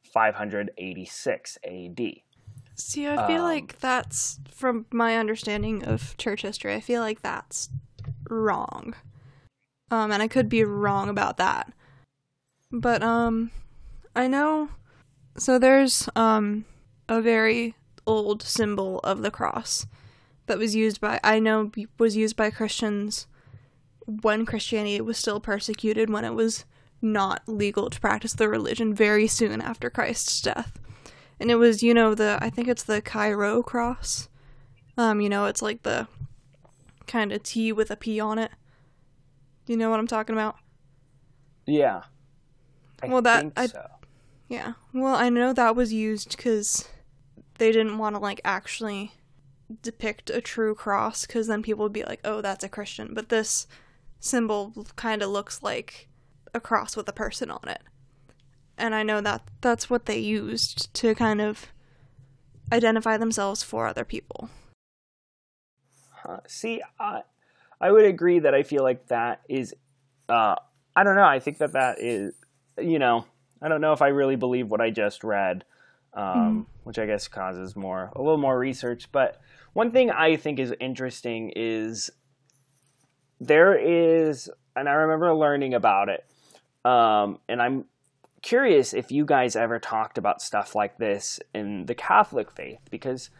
586 0.04 1.58
AD. 1.64 1.98
See, 2.76 3.06
I 3.06 3.26
feel 3.26 3.42
Um, 3.42 3.42
like 3.42 3.78
that's 3.78 4.40
from 4.50 4.86
my 4.90 5.16
understanding 5.16 5.84
of 5.84 6.16
church 6.16 6.42
history. 6.42 6.74
I 6.74 6.80
feel 6.80 7.00
like 7.00 7.22
that's 7.22 7.68
wrong. 8.28 8.94
Um, 9.90 10.10
and 10.10 10.22
I 10.22 10.28
could 10.28 10.48
be 10.48 10.64
wrong 10.64 11.08
about 11.08 11.36
that. 11.36 11.72
But 12.72 13.02
um, 13.02 13.50
I 14.16 14.26
know. 14.26 14.70
So 15.36 15.58
there's 15.58 16.08
um 16.16 16.64
a 17.08 17.20
very 17.20 17.74
old 18.06 18.42
symbol 18.42 18.98
of 19.00 19.22
the 19.22 19.30
cross 19.30 19.86
that 20.46 20.58
was 20.58 20.74
used 20.74 21.00
by 21.00 21.20
I 21.22 21.38
know 21.38 21.70
was 21.98 22.16
used 22.16 22.36
by 22.36 22.50
Christians 22.50 23.26
when 24.06 24.44
Christianity 24.46 25.00
was 25.00 25.16
still 25.16 25.40
persecuted 25.40 26.10
when 26.10 26.24
it 26.24 26.34
was 26.34 26.64
not 27.04 27.42
legal 27.46 27.90
to 27.90 28.00
practice 28.00 28.32
the 28.32 28.48
religion 28.48 28.92
very 28.94 29.26
soon 29.26 29.60
after 29.60 29.88
Christ's 29.90 30.40
death 30.40 30.78
and 31.40 31.50
it 31.50 31.56
was 31.56 31.82
you 31.82 31.94
know 31.94 32.14
the 32.14 32.38
I 32.40 32.50
think 32.50 32.68
it's 32.68 32.82
the 32.82 33.00
Chi-Rho 33.00 33.62
cross. 33.62 34.28
Um, 34.96 35.20
you 35.20 35.28
know, 35.28 35.46
it's 35.46 35.60
like 35.60 35.82
the 35.82 36.06
kind 37.06 37.32
of 37.32 37.42
T 37.42 37.72
with 37.72 37.90
a 37.90 37.96
P 37.96 38.20
on 38.20 38.38
it. 38.38 38.52
Do 39.66 39.72
you 39.72 39.76
know 39.76 39.90
what 39.90 39.98
I'm 39.98 40.06
talking 40.06 40.34
about? 40.34 40.56
Yeah. 41.66 42.02
I 43.02 43.08
Well, 43.08 43.22
that- 43.22 43.52
I- 43.56 43.66
so. 43.66 43.86
Yeah. 44.48 44.74
Well, 44.92 45.16
I 45.16 45.28
know 45.30 45.52
that 45.52 45.74
was 45.74 45.92
used 45.92 46.36
because 46.36 46.88
they 47.58 47.72
didn't 47.72 47.98
want 47.98 48.14
to 48.14 48.20
like 48.20 48.40
actually 48.44 49.12
depict 49.82 50.30
a 50.30 50.40
true 50.40 50.74
cross 50.74 51.26
because 51.26 51.46
then 51.46 51.62
people 51.62 51.82
would 51.82 51.92
be 51.92 52.04
like, 52.04 52.20
"Oh, 52.24 52.40
that's 52.40 52.62
a 52.62 52.68
Christian." 52.68 53.14
But 53.14 53.30
this 53.30 53.66
symbol 54.20 54.72
kind 54.96 55.22
of 55.22 55.30
looks 55.30 55.62
like 55.62 56.08
a 56.54 56.60
cross 56.60 56.96
with 56.96 57.08
a 57.08 57.12
person 57.12 57.50
on 57.50 57.68
it, 57.68 57.82
and 58.78 58.94
I 58.94 59.02
know 59.02 59.20
that 59.20 59.42
that's 59.60 59.90
what 59.90 60.06
they 60.06 60.18
used 60.18 60.92
to 60.94 61.14
kind 61.14 61.40
of 61.40 61.66
identify 62.72 63.16
themselves 63.16 63.62
for 63.62 63.86
other 63.86 64.04
people. 64.04 64.48
Huh. 66.10 66.40
See, 66.46 66.80
I, 66.98 67.22
I 67.80 67.92
would 67.92 68.06
agree 68.06 68.38
that 68.38 68.54
I 68.54 68.62
feel 68.62 68.82
like 68.82 69.08
that 69.08 69.42
is, 69.48 69.74
uh, 70.28 70.54
I 70.96 71.04
don't 71.04 71.16
know. 71.16 71.24
I 71.24 71.40
think 71.40 71.58
that 71.58 71.72
that 71.72 72.00
is, 72.00 72.34
you 72.78 72.98
know, 72.98 73.26
I 73.60 73.68
don't 73.68 73.82
know 73.82 73.92
if 73.92 74.00
I 74.00 74.08
really 74.08 74.36
believe 74.36 74.68
what 74.68 74.80
I 74.80 74.90
just 74.90 75.22
read, 75.22 75.64
um, 76.14 76.66
which 76.84 76.98
I 76.98 77.06
guess 77.06 77.28
causes 77.28 77.76
more, 77.76 78.10
a 78.16 78.22
little 78.22 78.38
more 78.38 78.58
research. 78.58 79.12
But 79.12 79.40
one 79.74 79.90
thing 79.90 80.10
I 80.10 80.36
think 80.36 80.58
is 80.58 80.72
interesting 80.80 81.52
is 81.54 82.10
there 83.40 83.76
is, 83.76 84.50
and 84.74 84.88
I 84.88 84.92
remember 84.92 85.34
learning 85.34 85.74
about 85.74 86.08
it, 86.08 86.24
um, 86.84 87.38
and 87.48 87.62
I'm 87.62 87.84
curious 88.42 88.92
if 88.92 89.10
you 89.10 89.24
guys 89.24 89.56
ever 89.56 89.78
talked 89.78 90.18
about 90.18 90.42
stuff 90.42 90.74
like 90.74 90.98
this 90.98 91.40
in 91.54 91.86
the 91.86 91.94
Catholic 91.94 92.50
faith, 92.50 92.80
because 92.90 93.30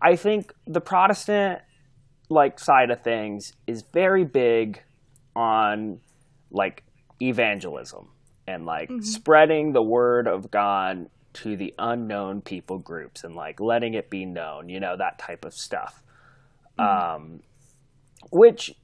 I 0.00 0.16
think 0.16 0.52
the 0.66 0.80
Protestant 0.80 1.62
like 2.28 2.58
side 2.58 2.90
of 2.90 3.02
things 3.02 3.52
is 3.66 3.84
very 3.92 4.24
big 4.24 4.82
on 5.36 6.00
like 6.50 6.84
evangelism 7.20 8.08
and 8.46 8.66
like 8.66 8.90
spreading 9.00 9.72
the 9.72 9.82
word 9.82 10.26
of 10.26 10.50
God 10.50 11.08
to 11.34 11.56
the 11.56 11.74
unknown 11.78 12.40
people 12.40 12.78
groups 12.78 13.24
and 13.24 13.34
like 13.34 13.60
letting 13.60 13.94
it 13.94 14.10
be 14.10 14.24
known, 14.24 14.68
you 14.68 14.80
know, 14.80 14.96
that 14.96 15.18
type 15.18 15.44
of 15.44 15.54
stuff. 15.54 16.02
Um, 16.78 17.42
which 18.30 18.74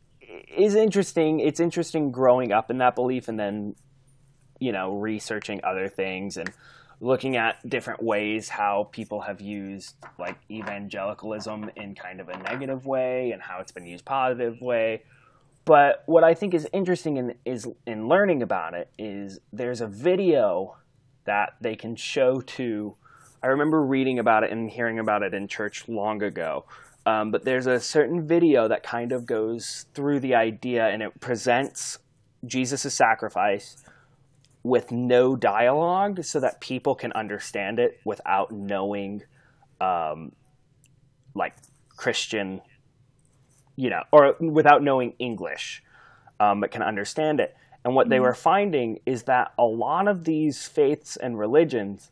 is 0.56 0.74
interesting. 0.74 1.40
It's 1.40 1.60
interesting 1.60 2.10
growing 2.10 2.52
up 2.52 2.70
in 2.70 2.78
that 2.78 2.94
belief 2.94 3.28
and 3.28 3.38
then, 3.38 3.74
you 4.60 4.72
know, 4.72 4.94
researching 4.94 5.60
other 5.64 5.88
things 5.88 6.36
and 6.36 6.50
looking 7.00 7.36
at 7.36 7.56
different 7.68 8.02
ways 8.02 8.48
how 8.48 8.88
people 8.90 9.20
have 9.20 9.40
used 9.40 9.94
like 10.18 10.36
evangelicalism 10.50 11.70
in 11.76 11.94
kind 11.94 12.20
of 12.20 12.28
a 12.28 12.36
negative 12.38 12.86
way 12.86 13.30
and 13.30 13.40
how 13.40 13.60
it's 13.60 13.72
been 13.72 13.86
used 13.86 14.04
positive 14.04 14.60
way. 14.60 15.02
But 15.64 16.02
what 16.06 16.24
i 16.24 16.32
think 16.32 16.54
is 16.54 16.66
interesting 16.72 17.18
in 17.18 17.34
is 17.44 17.68
in 17.86 18.08
learning 18.08 18.42
about 18.42 18.72
it 18.72 18.90
is 18.98 19.38
there's 19.52 19.82
a 19.82 19.86
video 19.86 20.76
that 21.26 21.56
they 21.60 21.76
can 21.76 21.94
show 21.94 22.40
to 22.40 22.96
i 23.42 23.48
remember 23.48 23.82
reading 23.82 24.18
about 24.18 24.44
it 24.44 24.50
and 24.50 24.70
hearing 24.70 24.98
about 24.98 25.22
it 25.22 25.34
in 25.34 25.46
church 25.46 25.86
long 25.86 26.22
ago 26.22 26.64
um, 27.04 27.30
but 27.30 27.44
there's 27.44 27.66
a 27.66 27.80
certain 27.80 28.26
video 28.26 28.68
that 28.68 28.82
kind 28.82 29.12
of 29.12 29.26
goes 29.26 29.84
through 29.92 30.20
the 30.20 30.34
idea 30.34 30.86
and 30.88 31.02
it 31.02 31.20
presents 31.20 31.98
jesus' 32.46 32.94
sacrifice 32.94 33.84
with 34.62 34.90
no 34.90 35.36
dialogue 35.36 36.24
so 36.24 36.40
that 36.40 36.60
people 36.60 36.94
can 36.94 37.12
understand 37.12 37.78
it 37.78 37.98
without 38.04 38.50
knowing 38.52 39.22
um, 39.80 40.32
like 41.34 41.54
christian 41.96 42.60
you 43.76 43.90
know 43.90 44.02
or 44.12 44.36
without 44.40 44.82
knowing 44.82 45.12
english 45.18 45.82
um, 46.40 46.60
but 46.60 46.70
can 46.70 46.82
understand 46.82 47.40
it. 47.40 47.56
And 47.84 47.94
what 47.94 48.08
they 48.08 48.20
were 48.20 48.34
finding 48.34 48.98
is 49.06 49.24
that 49.24 49.52
a 49.58 49.64
lot 49.64 50.08
of 50.08 50.24
these 50.24 50.66
faiths 50.66 51.16
and 51.16 51.38
religions 51.38 52.10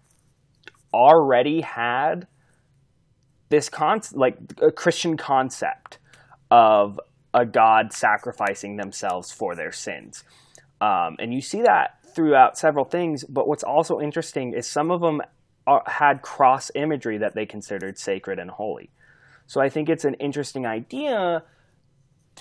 already 0.94 1.60
had 1.60 2.26
this 3.48 3.68
con 3.68 4.00
like 4.12 4.38
a 4.62 4.72
christian 4.72 5.16
concept 5.16 5.98
of 6.50 6.98
a 7.34 7.44
god 7.44 7.92
sacrificing 7.92 8.76
themselves 8.76 9.30
for 9.30 9.54
their 9.54 9.72
sins. 9.72 10.24
Um, 10.80 11.16
and 11.18 11.34
you 11.34 11.40
see 11.40 11.62
that 11.62 11.95
throughout 12.16 12.58
several 12.58 12.84
things. 12.84 13.22
But 13.22 13.46
what's 13.46 13.62
also 13.62 14.00
interesting 14.00 14.54
is 14.54 14.66
some 14.66 14.90
of 14.90 15.00
them 15.00 15.22
are, 15.66 15.84
had 15.86 16.22
cross 16.22 16.72
imagery 16.74 17.18
that 17.18 17.36
they 17.36 17.46
considered 17.46 17.98
sacred 17.98 18.40
and 18.40 18.50
holy. 18.50 18.90
So 19.46 19.60
I 19.60 19.68
think 19.68 19.88
it's 19.88 20.04
an 20.04 20.14
interesting 20.14 20.66
idea 20.66 21.44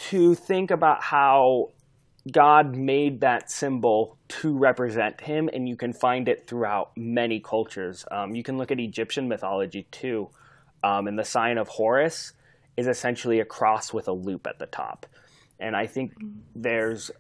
to 0.09 0.33
think 0.33 0.71
about 0.71 1.03
how 1.03 1.71
God 2.31 2.75
made 2.75 3.21
that 3.21 3.51
symbol 3.51 4.17
to 4.27 4.57
represent 4.57 5.21
Him, 5.21 5.47
and 5.53 5.69
you 5.69 5.75
can 5.75 5.93
find 5.93 6.27
it 6.27 6.47
throughout 6.47 6.91
many 6.97 7.39
cultures. 7.39 8.03
Um, 8.09 8.33
you 8.33 8.41
can 8.41 8.57
look 8.57 8.71
at 8.71 8.79
Egyptian 8.79 9.27
mythology 9.27 9.87
too, 9.91 10.29
um, 10.83 11.07
and 11.07 11.19
the 11.19 11.23
sign 11.23 11.59
of 11.59 11.67
Horus 11.67 12.33
is 12.77 12.87
essentially 12.87 13.39
a 13.39 13.45
cross 13.45 13.93
with 13.93 14.07
a 14.07 14.11
loop 14.11 14.47
at 14.47 14.57
the 14.57 14.65
top. 14.65 15.05
And 15.59 15.75
I 15.75 15.85
think 15.85 16.13
there's 16.55 17.11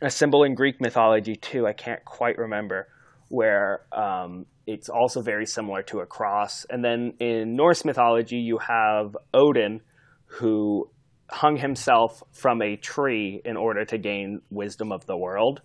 a 0.00 0.10
symbol 0.10 0.44
in 0.44 0.54
Greek 0.54 0.80
mythology 0.80 1.36
too. 1.36 1.66
I 1.66 1.72
can't 1.72 2.04
quite 2.04 2.38
remember 2.38 2.88
where 3.28 3.82
um, 3.92 4.46
it's 4.66 4.88
also 4.88 5.22
very 5.22 5.46
similar 5.46 5.82
to 5.84 6.00
a 6.00 6.06
cross. 6.06 6.66
And 6.68 6.84
then 6.84 7.14
in 7.20 7.54
Norse 7.54 7.84
mythology, 7.84 8.38
you 8.38 8.58
have 8.58 9.16
Odin, 9.32 9.80
who 10.26 10.90
hung 11.30 11.56
himself 11.56 12.22
from 12.32 12.60
a 12.60 12.76
tree 12.76 13.40
in 13.44 13.56
order 13.56 13.84
to 13.84 13.98
gain 13.98 14.40
wisdom 14.50 14.90
of 14.90 15.06
the 15.06 15.16
world, 15.16 15.62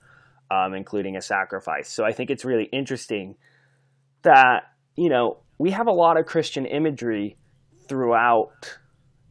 um, 0.51 0.73
including 0.73 1.15
a 1.15 1.21
sacrifice. 1.21 1.89
So 1.89 2.05
I 2.05 2.11
think 2.11 2.29
it's 2.29 2.45
really 2.45 2.65
interesting 2.71 3.35
that 4.21 4.63
you 4.95 5.09
know 5.09 5.37
we 5.57 5.71
have 5.71 5.87
a 5.87 5.91
lot 5.91 6.17
of 6.19 6.25
Christian 6.25 6.65
imagery 6.65 7.37
throughout 7.87 8.77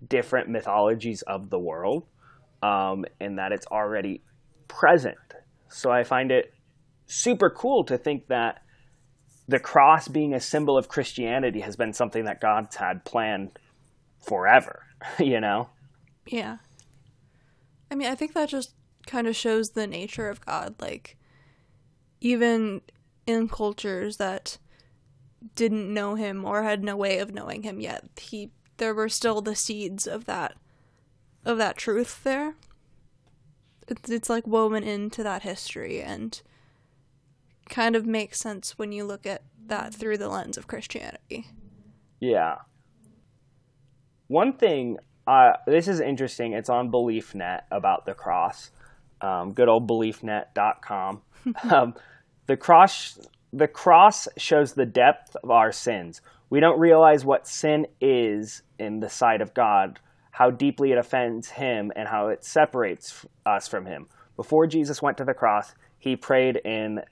different 0.06 0.48
mythologies 0.48 1.22
of 1.22 1.50
the 1.50 1.58
world, 1.58 2.04
um, 2.62 3.04
and 3.20 3.38
that 3.38 3.52
it's 3.52 3.66
already 3.66 4.22
present. 4.68 5.16
So 5.68 5.90
I 5.90 6.04
find 6.04 6.30
it 6.30 6.52
super 7.06 7.50
cool 7.50 7.84
to 7.84 7.98
think 7.98 8.28
that 8.28 8.62
the 9.46 9.58
cross 9.58 10.08
being 10.08 10.32
a 10.32 10.40
symbol 10.40 10.78
of 10.78 10.88
Christianity 10.88 11.60
has 11.60 11.76
been 11.76 11.92
something 11.92 12.24
that 12.24 12.40
God's 12.40 12.76
had 12.76 13.04
planned 13.04 13.58
forever, 14.20 14.84
you 15.18 15.40
know? 15.40 15.68
Yeah. 16.26 16.58
I 17.90 17.94
mean, 17.94 18.08
I 18.08 18.14
think 18.14 18.32
that 18.34 18.48
just 18.48 18.74
kind 19.06 19.26
of 19.26 19.36
shows 19.36 19.70
the 19.70 19.86
nature 19.86 20.28
of 20.28 20.44
God. 20.44 20.74
Like, 20.80 21.16
even 22.20 22.80
in 23.26 23.48
cultures 23.48 24.16
that 24.16 24.58
didn't 25.54 25.92
know 25.92 26.14
him 26.14 26.44
or 26.44 26.62
had 26.62 26.82
no 26.82 26.96
way 26.96 27.18
of 27.18 27.34
knowing 27.34 27.62
him 27.62 27.80
yet, 27.80 28.04
he 28.18 28.50
there 28.78 28.94
were 28.94 29.08
still 29.08 29.40
the 29.40 29.54
seeds 29.54 30.06
of 30.06 30.24
that 30.24 30.54
of 31.44 31.58
that 31.58 31.76
truth 31.76 32.24
there. 32.24 32.54
It's 33.88 34.10
it's 34.10 34.30
like 34.30 34.46
woven 34.46 34.82
into 34.82 35.22
that 35.22 35.42
history 35.42 36.00
and 36.02 36.40
kind 37.68 37.96
of 37.96 38.06
makes 38.06 38.38
sense 38.38 38.78
when 38.78 38.92
you 38.92 39.04
look 39.04 39.26
at 39.26 39.42
that 39.66 39.94
through 39.94 40.18
the 40.18 40.28
lens 40.28 40.56
of 40.56 40.66
Christianity. 40.66 41.46
Yeah. 42.20 42.56
One 44.28 44.54
thing, 44.54 44.98
uh, 45.26 45.52
this 45.66 45.88
is 45.88 46.00
interesting. 46.00 46.52
It's 46.52 46.70
on 46.70 46.90
BeliefNet 46.90 47.62
about 47.70 48.06
the 48.06 48.14
cross. 48.14 48.70
Um, 49.20 49.52
good 49.52 49.68
old 49.68 49.88
BeliefNet.com. 49.88 51.22
um, 51.70 51.94
the 52.46 52.56
cross, 52.56 53.18
the 53.52 53.68
cross 53.68 54.28
shows 54.36 54.74
the 54.74 54.86
depth 54.86 55.36
of 55.42 55.50
our 55.50 55.72
sins. 55.72 56.20
We 56.50 56.60
don't 56.60 56.78
realize 56.78 57.24
what 57.24 57.46
sin 57.46 57.86
is 58.00 58.62
in 58.78 59.00
the 59.00 59.08
sight 59.08 59.40
of 59.40 59.54
God, 59.54 60.00
how 60.34 60.50
deeply 60.50 60.90
it 60.90 60.98
offends 60.98 61.48
Him, 61.48 61.92
and 61.94 62.08
how 62.08 62.26
it 62.26 62.44
separates 62.44 63.24
us 63.46 63.68
from 63.68 63.86
Him. 63.86 64.08
Before 64.34 64.66
Jesus 64.66 65.00
went 65.00 65.16
to 65.18 65.24
the 65.24 65.32
cross, 65.32 65.74
He 65.96 66.16
prayed 66.16 66.56
in, 66.56 67.02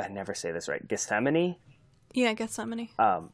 I 0.00 0.08
never 0.08 0.32
say 0.32 0.50
this 0.50 0.68
right, 0.68 0.88
Gethsemane. 0.88 1.56
Yeah, 2.14 2.32
Gethsemane. 2.32 2.88
Um, 2.98 3.28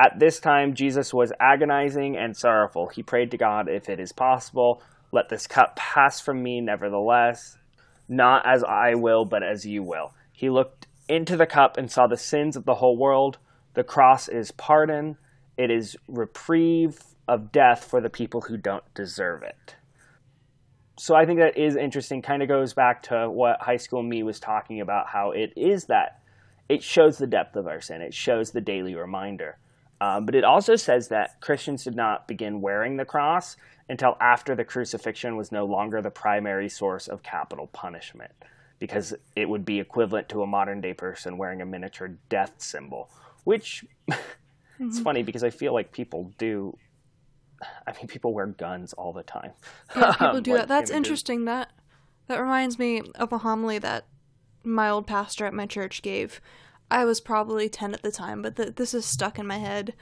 at 0.00 0.18
this 0.18 0.40
time, 0.40 0.74
Jesus 0.74 1.14
was 1.14 1.32
agonizing 1.38 2.16
and 2.16 2.36
sorrowful. 2.36 2.88
He 2.88 3.04
prayed 3.04 3.30
to 3.30 3.36
God, 3.36 3.68
if 3.68 3.88
it 3.88 4.00
is 4.00 4.10
possible, 4.10 4.82
let 5.12 5.28
this 5.28 5.46
cup 5.46 5.76
pass 5.76 6.20
from 6.20 6.42
me, 6.42 6.60
nevertheless, 6.60 7.56
not 8.08 8.44
as 8.44 8.64
I 8.64 8.96
will, 8.96 9.24
but 9.24 9.44
as 9.44 9.64
you 9.64 9.84
will. 9.84 10.12
He 10.32 10.50
looked 10.50 10.88
into 11.08 11.36
the 11.36 11.46
cup 11.46 11.76
and 11.76 11.88
saw 11.88 12.08
the 12.08 12.16
sins 12.16 12.56
of 12.56 12.64
the 12.64 12.74
whole 12.74 12.96
world. 12.96 13.38
The 13.74 13.84
cross 13.84 14.26
is 14.26 14.50
pardon, 14.50 15.18
it 15.56 15.70
is 15.70 15.96
reprieve 16.08 17.02
of 17.28 17.52
death 17.52 17.84
for 17.84 18.00
the 18.00 18.10
people 18.10 18.42
who 18.42 18.56
don't 18.56 18.84
deserve 18.94 19.42
it. 19.42 19.76
So 20.98 21.14
I 21.14 21.24
think 21.24 21.38
that 21.40 21.56
is 21.56 21.76
interesting. 21.76 22.22
Kind 22.22 22.42
of 22.42 22.48
goes 22.48 22.74
back 22.74 23.02
to 23.04 23.28
what 23.28 23.60
high 23.60 23.76
school 23.76 24.02
me 24.02 24.22
was 24.22 24.38
talking 24.38 24.80
about 24.80 25.08
how 25.08 25.30
it 25.30 25.52
is 25.56 25.86
that 25.86 26.20
it 26.68 26.82
shows 26.82 27.18
the 27.18 27.26
depth 27.26 27.56
of 27.56 27.66
our 27.66 27.80
sin, 27.80 28.00
it 28.00 28.14
shows 28.14 28.50
the 28.50 28.60
daily 28.60 28.94
reminder. 28.94 29.58
Um, 30.00 30.26
but 30.26 30.34
it 30.34 30.42
also 30.42 30.74
says 30.74 31.08
that 31.08 31.40
Christians 31.40 31.84
did 31.84 31.94
not 31.94 32.26
begin 32.26 32.60
wearing 32.60 32.96
the 32.96 33.04
cross 33.04 33.56
until 33.88 34.16
after 34.20 34.54
the 34.54 34.64
crucifixion 34.64 35.36
was 35.36 35.52
no 35.52 35.64
longer 35.64 36.02
the 36.02 36.10
primary 36.10 36.68
source 36.68 37.08
of 37.08 37.22
capital 37.22 37.68
punishment, 37.68 38.32
because 38.78 39.14
it 39.36 39.48
would 39.48 39.64
be 39.64 39.78
equivalent 39.78 40.28
to 40.30 40.42
a 40.42 40.46
modern 40.46 40.80
day 40.80 40.92
person 40.92 41.38
wearing 41.38 41.60
a 41.62 41.66
miniature 41.66 42.16
death 42.28 42.54
symbol, 42.58 43.10
which 43.44 43.84
mm-hmm. 44.82 44.90
it's 44.90 45.00
funny 45.00 45.22
because 45.22 45.44
I 45.44 45.50
feel 45.50 45.72
like 45.72 45.92
people 45.92 46.32
do. 46.38 46.76
I 47.86 47.92
mean, 47.92 48.06
people 48.06 48.34
wear 48.34 48.46
guns 48.46 48.92
all 48.92 49.12
the 49.12 49.22
time. 49.22 49.52
Yeah, 49.96 50.12
people 50.12 50.40
do 50.42 50.52
like 50.52 50.62
that. 50.62 50.68
That's 50.68 50.90
interesting. 50.90 51.44
That 51.44 51.70
that 52.26 52.40
reminds 52.40 52.78
me 52.78 53.02
of 53.14 53.32
a 53.32 53.38
homily 53.38 53.78
that 53.78 54.06
my 54.64 54.88
old 54.88 55.06
pastor 55.06 55.44
at 55.44 55.54
my 55.54 55.66
church 55.66 56.02
gave 56.02 56.40
I 56.92 57.06
was 57.06 57.22
probably 57.22 57.70
10 57.70 57.94
at 57.94 58.02
the 58.02 58.12
time, 58.12 58.42
but 58.42 58.56
the, 58.56 58.70
this 58.70 58.92
is 58.92 59.06
stuck 59.06 59.38
in 59.38 59.46
my 59.46 59.56
head. 59.56 59.94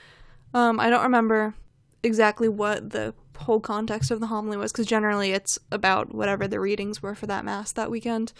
Um, 0.53 0.81
I 0.81 0.91
don't 0.91 1.05
remember 1.05 1.55
exactly 2.03 2.49
what 2.49 2.91
the 2.91 3.15
whole 3.37 3.61
context 3.61 4.11
of 4.11 4.19
the 4.19 4.27
homily 4.27 4.57
was, 4.57 4.73
because 4.73 4.87
generally 4.87 5.31
it's 5.31 5.57
about 5.71 6.13
whatever 6.13 6.49
the 6.49 6.59
readings 6.59 7.01
were 7.01 7.15
for 7.15 7.29
that 7.29 7.45
Mass 7.45 7.71
that 7.73 7.93
weekend. 7.93 8.33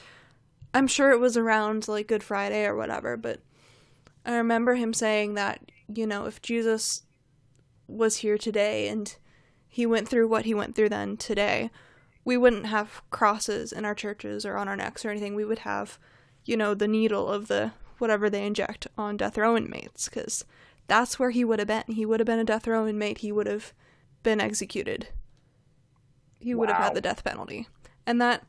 I'm 0.75 0.89
sure 0.89 1.13
it 1.13 1.21
was 1.21 1.37
around 1.37 1.87
like 1.87 2.09
Good 2.09 2.25
Friday 2.25 2.65
or 2.65 2.75
whatever, 2.75 3.17
but 3.17 3.41
I 4.27 4.35
remember 4.35 4.75
him 4.75 4.93
saying 4.95 5.35
that, 5.35 5.61
you 5.95 6.07
know, 6.07 6.27
if 6.27 6.41
Jesus 6.43 7.03
was 7.87 8.19
here 8.19 8.39
today 8.39 8.89
and 8.89 9.17
he 9.69 9.87
went 9.87 10.09
through 10.09 10.29
what 10.29 10.45
he 10.45 10.55
went 10.55 10.75
through 10.75 10.89
then 10.89 11.17
today, 11.17 11.71
we 12.25 12.37
wouldn't 12.37 12.67
have 12.67 13.03
crosses 13.11 13.73
in 13.73 13.85
our 13.85 13.95
churches 13.95 14.45
or 14.45 14.57
on 14.57 14.69
our 14.69 14.77
necks 14.77 15.05
or 15.05 15.11
anything. 15.11 15.35
We 15.35 15.45
would 15.45 15.61
have, 15.61 15.99
you 16.45 16.57
know, 16.57 16.75
the 16.75 16.89
needle 16.89 17.29
of 17.29 17.49
the 17.49 17.73
whatever 17.99 18.31
they 18.31 18.47
inject 18.47 18.87
on 18.97 19.17
death 19.17 19.37
row 19.37 19.57
inmates, 19.57 20.09
because 20.09 20.45
that's 20.87 21.19
where 21.19 21.31
he 21.31 21.45
would 21.45 21.59
have 21.59 21.69
been. 21.69 21.85
He 21.87 22.05
would 22.07 22.21
have 22.21 22.27
been 22.27 22.39
a 22.39 22.45
death 22.45 22.67
row 22.67 22.87
inmate. 22.87 23.19
He 23.19 23.33
would 23.33 23.47
have 23.47 23.73
been 24.23 24.41
executed. 24.41 25.09
He 26.41 26.55
would 26.55 26.69
have 26.69 26.83
had 26.83 26.95
the 26.95 27.01
death 27.01 27.23
penalty, 27.25 27.69
and 28.07 28.21
that 28.21 28.47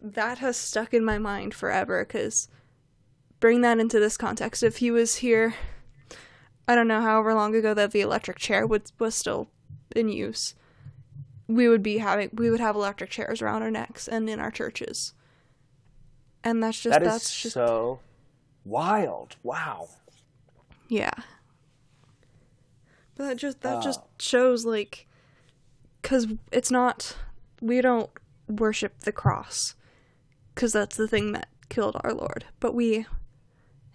that 0.00 0.38
has 0.38 0.56
stuck 0.56 0.92
in 0.92 1.04
my 1.04 1.18
mind 1.18 1.54
forever. 1.54 2.04
Because 2.04 2.48
bring 3.38 3.60
that 3.62 3.78
into 3.78 3.98
this 3.98 4.16
context, 4.16 4.62
if 4.62 4.78
he 4.78 4.90
was 4.90 5.16
here, 5.16 5.54
I 6.68 6.74
don't 6.74 6.88
know 6.88 7.00
however 7.00 7.34
long 7.34 7.54
ago 7.54 7.74
that 7.74 7.90
the 7.90 8.00
electric 8.00 8.38
chair 8.38 8.66
was 8.66 8.92
was 8.98 9.14
still 9.14 9.48
in 9.94 10.08
use, 10.08 10.54
we 11.48 11.68
would 11.68 11.82
be 11.82 11.98
having 11.98 12.30
we 12.32 12.50
would 12.50 12.60
have 12.60 12.76
electric 12.76 13.10
chairs 13.10 13.42
around 13.42 13.62
our 13.62 13.70
necks 13.70 14.06
and 14.06 14.28
in 14.30 14.40
our 14.40 14.50
churches. 14.50 15.14
And 16.44 16.62
that's 16.62 16.80
just 16.80 16.92
that 16.92 17.04
that's 17.04 17.42
just 17.42 17.54
so 17.54 18.00
wild. 18.64 19.36
Wow. 19.42 19.88
Yeah. 20.88 21.10
But 23.16 23.24
that 23.28 23.36
just 23.36 23.60
that 23.62 23.78
uh, 23.78 23.82
just 23.82 24.00
shows 24.18 24.64
like 24.64 25.06
cuz 26.02 26.26
it's 26.52 26.70
not 26.70 27.16
we 27.60 27.80
don't 27.80 28.10
worship 28.48 29.00
the 29.00 29.12
cross 29.12 29.74
cuz 30.54 30.72
that's 30.72 30.96
the 30.96 31.08
thing 31.08 31.32
that 31.32 31.48
killed 31.68 31.96
our 32.02 32.14
lord, 32.14 32.46
but 32.58 32.74
we 32.74 33.06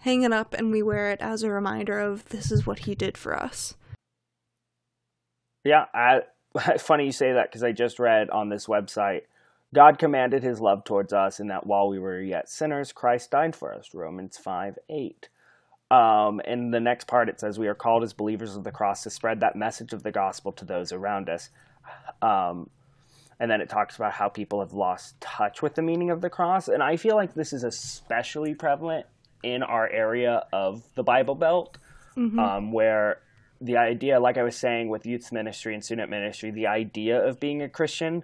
hang 0.06 0.22
it 0.22 0.32
up 0.32 0.54
and 0.54 0.72
we 0.72 0.82
wear 0.82 1.12
it 1.12 1.20
as 1.20 1.44
a 1.44 1.50
reminder 1.50 2.00
of 2.00 2.30
this 2.30 2.52
is 2.52 2.65
what 2.65 2.80
he 2.80 2.96
did 2.96 3.18
for 3.18 3.36
us. 3.36 3.74
Yeah, 5.63 5.86
I 5.94 6.22
funny 6.78 7.08
you 7.08 7.12
say 7.12 7.34
that 7.34 7.52
cuz 7.52 7.63
I 7.63 7.72
just 7.72 8.00
read 8.00 8.30
on 8.30 8.50
this 8.50 8.68
website 8.68 9.24
God 9.74 10.00
commanded 10.00 10.41
his 10.41 10.62
love 10.62 10.86
towards 10.86 11.12
us 11.12 11.41
in 11.41 11.48
that 11.48 11.65
while 11.65 11.89
we 11.89 12.00
were 12.00 12.22
yet 12.22 12.48
sinners, 12.48 12.94
Christ 12.94 13.32
died 13.32 13.56
for 13.56 13.74
us. 13.74 13.94
Romans 13.94 14.38
5 14.38 14.78
8. 14.89 15.30
Um, 15.91 16.39
in 16.46 16.72
the 16.72 16.80
next 16.80 17.08
part, 17.08 17.28
it 17.28 17.41
says, 17.41 17.60
We 17.60 17.68
are 17.68 17.76
called 17.76 18.04
as 18.04 18.13
believers 18.13 18.56
of 18.56 18.63
the 18.63 18.72
cross 18.72 19.04
to 19.04 19.10
spread 19.10 19.41
that 19.41 19.58
message 19.58 19.91
of 19.91 20.04
the 20.04 20.13
gospel 20.13 20.54
to 20.54 20.65
those 20.65 20.94
around 20.94 21.30
us. 21.30 21.50
Um, 22.22 22.70
and 23.38 23.52
then 23.52 23.60
it 23.60 23.68
talks 23.68 23.98
about 23.98 24.13
how 24.13 24.30
people 24.30 24.62
have 24.62 24.72
lost 24.72 25.20
touch 25.20 25.62
with 25.62 25.76
the 25.76 25.82
meaning 25.82 26.10
of 26.10 26.22
the 26.22 26.30
cross. 26.30 26.70
And 26.70 26.82
I 26.82 26.96
feel 26.96 27.15
like 27.15 27.34
this 27.34 27.52
is 27.52 27.65
especially 27.65 28.56
prevalent 28.56 29.06
in 29.45 29.62
our 29.63 29.88
area 29.88 30.43
of 30.51 30.84
the 30.95 31.03
Bible 31.03 31.36
Belt, 31.36 31.77
mm-hmm. 32.17 32.39
um, 32.39 32.71
where 32.71 33.19
the 33.62 33.77
idea, 33.77 34.19
like 34.19 34.38
I 34.38 34.43
was 34.43 34.55
saying 34.55 34.89
with 34.89 35.05
youth 35.05 35.31
ministry 35.31 35.73
and 35.73 35.84
student 35.84 36.10
ministry, 36.10 36.51
the 36.51 36.67
idea 36.67 37.25
of 37.25 37.39
being 37.39 37.62
a 37.62 37.69
Christian 37.69 38.23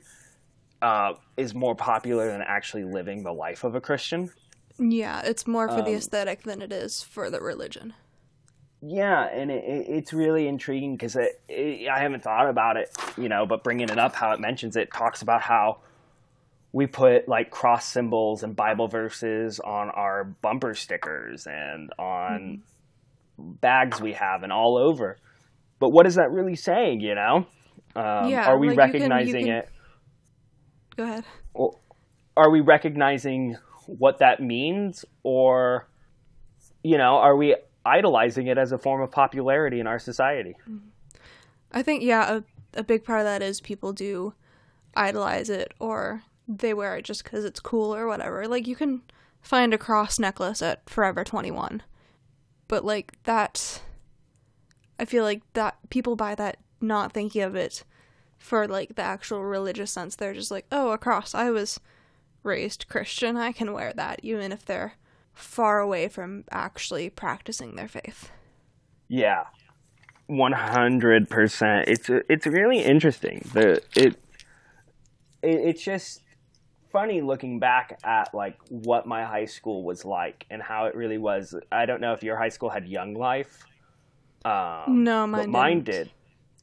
uh, 0.82 1.14
is 1.38 1.54
more 1.54 1.76
popular 1.76 2.28
than 2.28 2.42
actually 2.42 2.84
living 2.84 3.24
the 3.24 3.32
life 3.32 3.64
of 3.64 3.76
a 3.76 3.82
Christian. 3.82 4.32
Yeah, 4.80 5.22
it's 5.24 5.46
more 5.46 5.68
for 5.68 5.80
um, 5.80 5.86
the 5.86 5.94
aesthetic 5.94 6.44
than 6.44 6.62
it 6.62 6.74
is 6.74 7.04
for 7.04 7.30
the 7.30 7.40
religion. 7.40 7.94
Yeah, 8.82 9.26
and 9.26 9.52
it, 9.52 9.64
it, 9.64 9.86
it's 9.90 10.12
really 10.12 10.48
intriguing 10.48 10.96
because 10.96 11.16
I 11.16 11.30
haven't 11.86 12.24
thought 12.24 12.50
about 12.50 12.78
it, 12.78 12.90
you 13.16 13.30
know, 13.30 13.46
but 13.46 13.64
bringing 13.64 13.90
it 13.90 14.00
up, 14.00 14.16
how 14.16 14.32
it 14.32 14.40
mentions 14.40 14.76
it, 14.76 14.92
talks 14.92 15.22
about 15.22 15.42
how 15.42 15.82
we 16.74 16.88
put 16.88 17.28
like 17.28 17.50
cross 17.50 17.86
symbols 17.86 18.44
and 18.44 18.56
Bible 18.56 18.88
verses 18.88 19.60
on 19.60 19.90
our 19.90 20.24
bumper 20.42 20.74
stickers 20.74 21.46
and 21.46 21.92
on 22.00 22.62
mm-hmm. 23.40 23.52
bags 23.60 24.00
we 24.00 24.14
have 24.14 24.44
and 24.44 24.52
all 24.52 24.78
over. 24.78 25.18
But 25.80 25.90
what 25.90 26.08
is 26.08 26.16
that 26.16 26.32
really 26.32 26.56
saying, 26.56 27.02
you 27.02 27.16
know? 27.16 27.46
Um, 27.96 28.30
yeah, 28.30 28.46
are 28.46 28.58
we 28.58 28.70
like 28.70 28.78
recognizing 28.78 29.28
you 29.28 29.34
can, 29.34 29.48
you 29.48 29.54
can... 29.54 29.56
it? 29.56 29.70
Go 30.96 31.04
ahead. 31.04 31.26
Are 32.38 32.50
we 32.50 32.62
recognizing 32.62 33.58
what 33.88 34.20
that 34.20 34.40
means, 34.40 35.04
or, 35.24 35.90
you 36.84 36.98
know, 36.98 37.16
are 37.16 37.36
we 37.36 37.56
idolizing 37.86 38.48
it 38.48 38.58
as 38.58 38.72
a 38.72 38.78
form 38.78 39.02
of 39.02 39.12
popularity 39.12 39.80
in 39.82 39.88
our 39.88 40.00
society? 40.00 40.56
Mm-hmm. 40.62 40.88
I 41.74 41.82
think, 41.84 42.04
yeah, 42.04 42.38
a, 42.38 42.80
a 42.80 42.84
big 42.84 43.04
part 43.04 43.20
of 43.20 43.26
that 43.26 43.42
is 43.42 43.60
people 43.60 43.92
do 43.92 44.34
idolize 44.96 45.50
it, 45.50 45.74
or 45.80 46.22
they 46.48 46.74
wear 46.74 46.98
it 46.98 47.06
just 47.06 47.24
because 47.24 47.46
it's 47.46 47.60
cool 47.60 47.94
or 47.96 48.08
whatever. 48.08 48.48
Like, 48.48 48.68
you 48.68 48.76
can 48.76 49.02
find 49.42 49.74
a 49.74 49.78
cross 49.78 50.20
necklace 50.20 50.62
at 50.62 50.90
Forever 50.90 51.24
21. 51.24 51.84
But, 52.68 52.86
like, 52.86 53.22
that. 53.24 53.82
I 55.00 55.06
feel 55.06 55.24
like 55.24 55.42
that 55.54 55.78
people 55.90 56.16
buy 56.16 56.36
that 56.36 56.58
not 56.80 57.12
thinking 57.12 57.42
of 57.42 57.56
it 57.56 57.84
for 58.42 58.68
like 58.68 58.96
the 58.96 59.04
actual 59.04 59.44
religious 59.44 59.92
sense. 59.92 60.16
They're 60.16 60.34
just 60.34 60.52
like, 60.52 60.66
oh, 60.72 60.92
a 60.92 60.98
cross. 60.98 61.34
I 61.36 61.52
was 61.52 61.80
raised 62.44 62.88
Christian. 62.90 63.38
I 63.38 63.52
can 63.52 63.72
wear 63.72 63.94
that, 63.94 64.20
even 64.24 64.52
if 64.52 64.66
they're 64.66 64.94
far 65.34 65.80
away 65.80 66.08
from 66.08 66.44
actually 66.52 67.10
practicing 67.10 67.76
their 67.76 67.88
faith. 67.88 68.32
Yeah, 69.08 69.46
one 70.28 70.54
hundred 70.54 71.30
percent. 71.30 71.88
It's 71.88 72.10
it's 72.10 72.48
really 72.48 72.80
interesting. 72.80 73.48
The 73.54 73.82
it, 73.96 74.16
it 74.16 74.20
it's 75.42 75.84
just 75.84 76.22
funny 76.92 77.22
looking 77.22 77.60
back 77.60 78.00
at 78.04 78.34
like 78.34 78.58
what 78.70 79.06
my 79.06 79.24
high 79.24 79.46
school 79.46 79.84
was 79.84 80.06
like 80.06 80.46
and 80.50 80.62
how 80.62 80.86
it 80.86 80.96
really 80.96 81.18
was. 81.18 81.56
I 81.72 81.86
don't 81.86 82.02
know 82.02 82.14
if 82.14 82.24
your 82.24 82.38
high 82.38 82.50
school 82.50 82.70
had 82.70 82.88
Young 82.88 83.14
Life. 83.14 83.64
Um, 84.44 85.04
no, 85.04 85.28
mine, 85.28 85.52
mine 85.52 85.84
did 85.84 86.12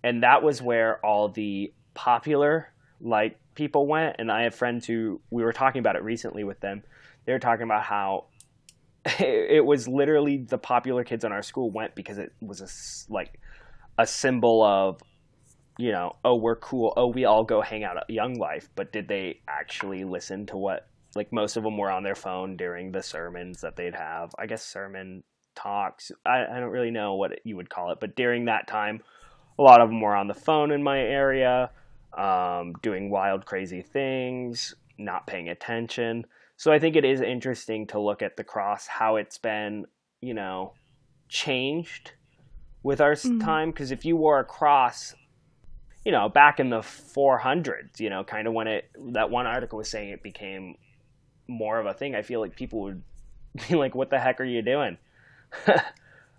and 0.02 0.22
that 0.22 0.42
was 0.42 0.62
where 0.62 1.04
all 1.04 1.28
the 1.28 1.72
popular 1.94 2.72
like 3.00 3.38
people 3.54 3.86
went 3.86 4.16
and 4.18 4.30
I 4.30 4.42
have 4.42 4.54
friends 4.54 4.86
who 4.86 5.20
we 5.30 5.42
were 5.42 5.52
talking 5.52 5.80
about 5.80 5.96
it 5.96 6.02
recently 6.02 6.44
with 6.44 6.60
them. 6.60 6.82
They 7.24 7.32
were 7.32 7.38
talking 7.38 7.64
about 7.64 7.82
how 7.82 8.26
it 9.18 9.64
was 9.64 9.88
literally 9.88 10.38
the 10.38 10.58
popular 10.58 11.04
kids 11.04 11.24
in 11.24 11.32
our 11.32 11.42
school 11.42 11.70
went 11.70 11.94
because 11.94 12.18
it 12.18 12.32
was 12.40 12.60
a 12.60 13.12
like 13.12 13.40
a 13.98 14.06
symbol 14.06 14.62
of 14.62 15.00
you 15.78 15.92
know, 15.92 16.16
oh, 16.24 16.34
we're 16.34 16.56
cool. 16.56 16.92
Oh, 16.96 17.06
we 17.06 17.24
all 17.24 17.44
go 17.44 17.62
hang 17.62 17.84
out 17.84 17.96
at 17.96 18.10
Young 18.10 18.34
Life. 18.34 18.68
But 18.74 18.92
did 18.92 19.08
they 19.08 19.40
actually 19.48 20.04
listen 20.04 20.44
to 20.46 20.56
what, 20.56 20.88
like, 21.14 21.32
most 21.32 21.56
of 21.56 21.62
them 21.62 21.78
were 21.78 21.90
on 21.90 22.02
their 22.02 22.16
phone 22.16 22.56
during 22.56 22.90
the 22.90 23.02
sermons 23.02 23.60
that 23.60 23.76
they'd 23.76 23.94
have? 23.94 24.34
I 24.38 24.46
guess 24.46 24.66
sermon 24.66 25.22
talks. 25.54 26.10
I, 26.26 26.44
I 26.44 26.58
don't 26.58 26.70
really 26.70 26.90
know 26.90 27.14
what 27.14 27.40
you 27.44 27.56
would 27.56 27.70
call 27.70 27.92
it. 27.92 28.00
But 28.00 28.16
during 28.16 28.46
that 28.46 28.66
time, 28.66 29.02
a 29.56 29.62
lot 29.62 29.80
of 29.80 29.88
them 29.88 30.00
were 30.00 30.16
on 30.16 30.26
the 30.26 30.34
phone 30.34 30.72
in 30.72 30.82
my 30.82 30.98
area, 30.98 31.70
um, 32.16 32.74
doing 32.82 33.08
wild, 33.08 33.46
crazy 33.46 33.82
things, 33.82 34.74
not 34.98 35.28
paying 35.28 35.48
attention. 35.48 36.26
So 36.56 36.72
I 36.72 36.80
think 36.80 36.96
it 36.96 37.04
is 37.04 37.20
interesting 37.20 37.86
to 37.88 38.00
look 38.00 38.20
at 38.20 38.36
the 38.36 38.42
cross, 38.42 38.88
how 38.88 39.14
it's 39.14 39.38
been, 39.38 39.86
you 40.20 40.34
know, 40.34 40.74
changed 41.28 42.12
with 42.82 43.00
our 43.00 43.12
mm-hmm. 43.12 43.38
time. 43.38 43.70
Because 43.70 43.92
if 43.92 44.04
you 44.04 44.16
wore 44.16 44.40
a 44.40 44.44
cross 44.44 45.14
you 46.08 46.12
know, 46.12 46.26
back 46.26 46.58
in 46.58 46.70
the 46.70 46.78
400s, 46.78 48.00
you 48.00 48.08
know, 48.08 48.24
kind 48.24 48.48
of 48.48 48.54
when 48.54 48.66
it 48.66 48.90
that 49.12 49.28
one 49.28 49.46
article 49.46 49.76
was 49.76 49.90
saying 49.90 50.08
it 50.08 50.22
became 50.22 50.76
more 51.48 51.78
of 51.78 51.84
a 51.84 51.92
thing. 51.92 52.14
I 52.14 52.22
feel 52.22 52.40
like 52.40 52.56
people 52.56 52.80
would 52.80 53.02
be 53.68 53.74
like, 53.74 53.94
"What 53.94 54.08
the 54.08 54.18
heck 54.18 54.40
are 54.40 54.44
you 54.44 54.62
doing? 54.62 54.96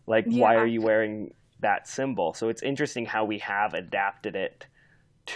like, 0.08 0.26
yeah. 0.28 0.42
why 0.42 0.56
are 0.56 0.66
you 0.66 0.82
wearing 0.82 1.36
that 1.60 1.88
symbol?" 1.88 2.34
So 2.34 2.50
it's 2.50 2.64
interesting 2.64 3.06
how 3.06 3.26
we 3.26 3.38
have 3.38 3.76
adapted 3.76 4.36
it 4.36 4.66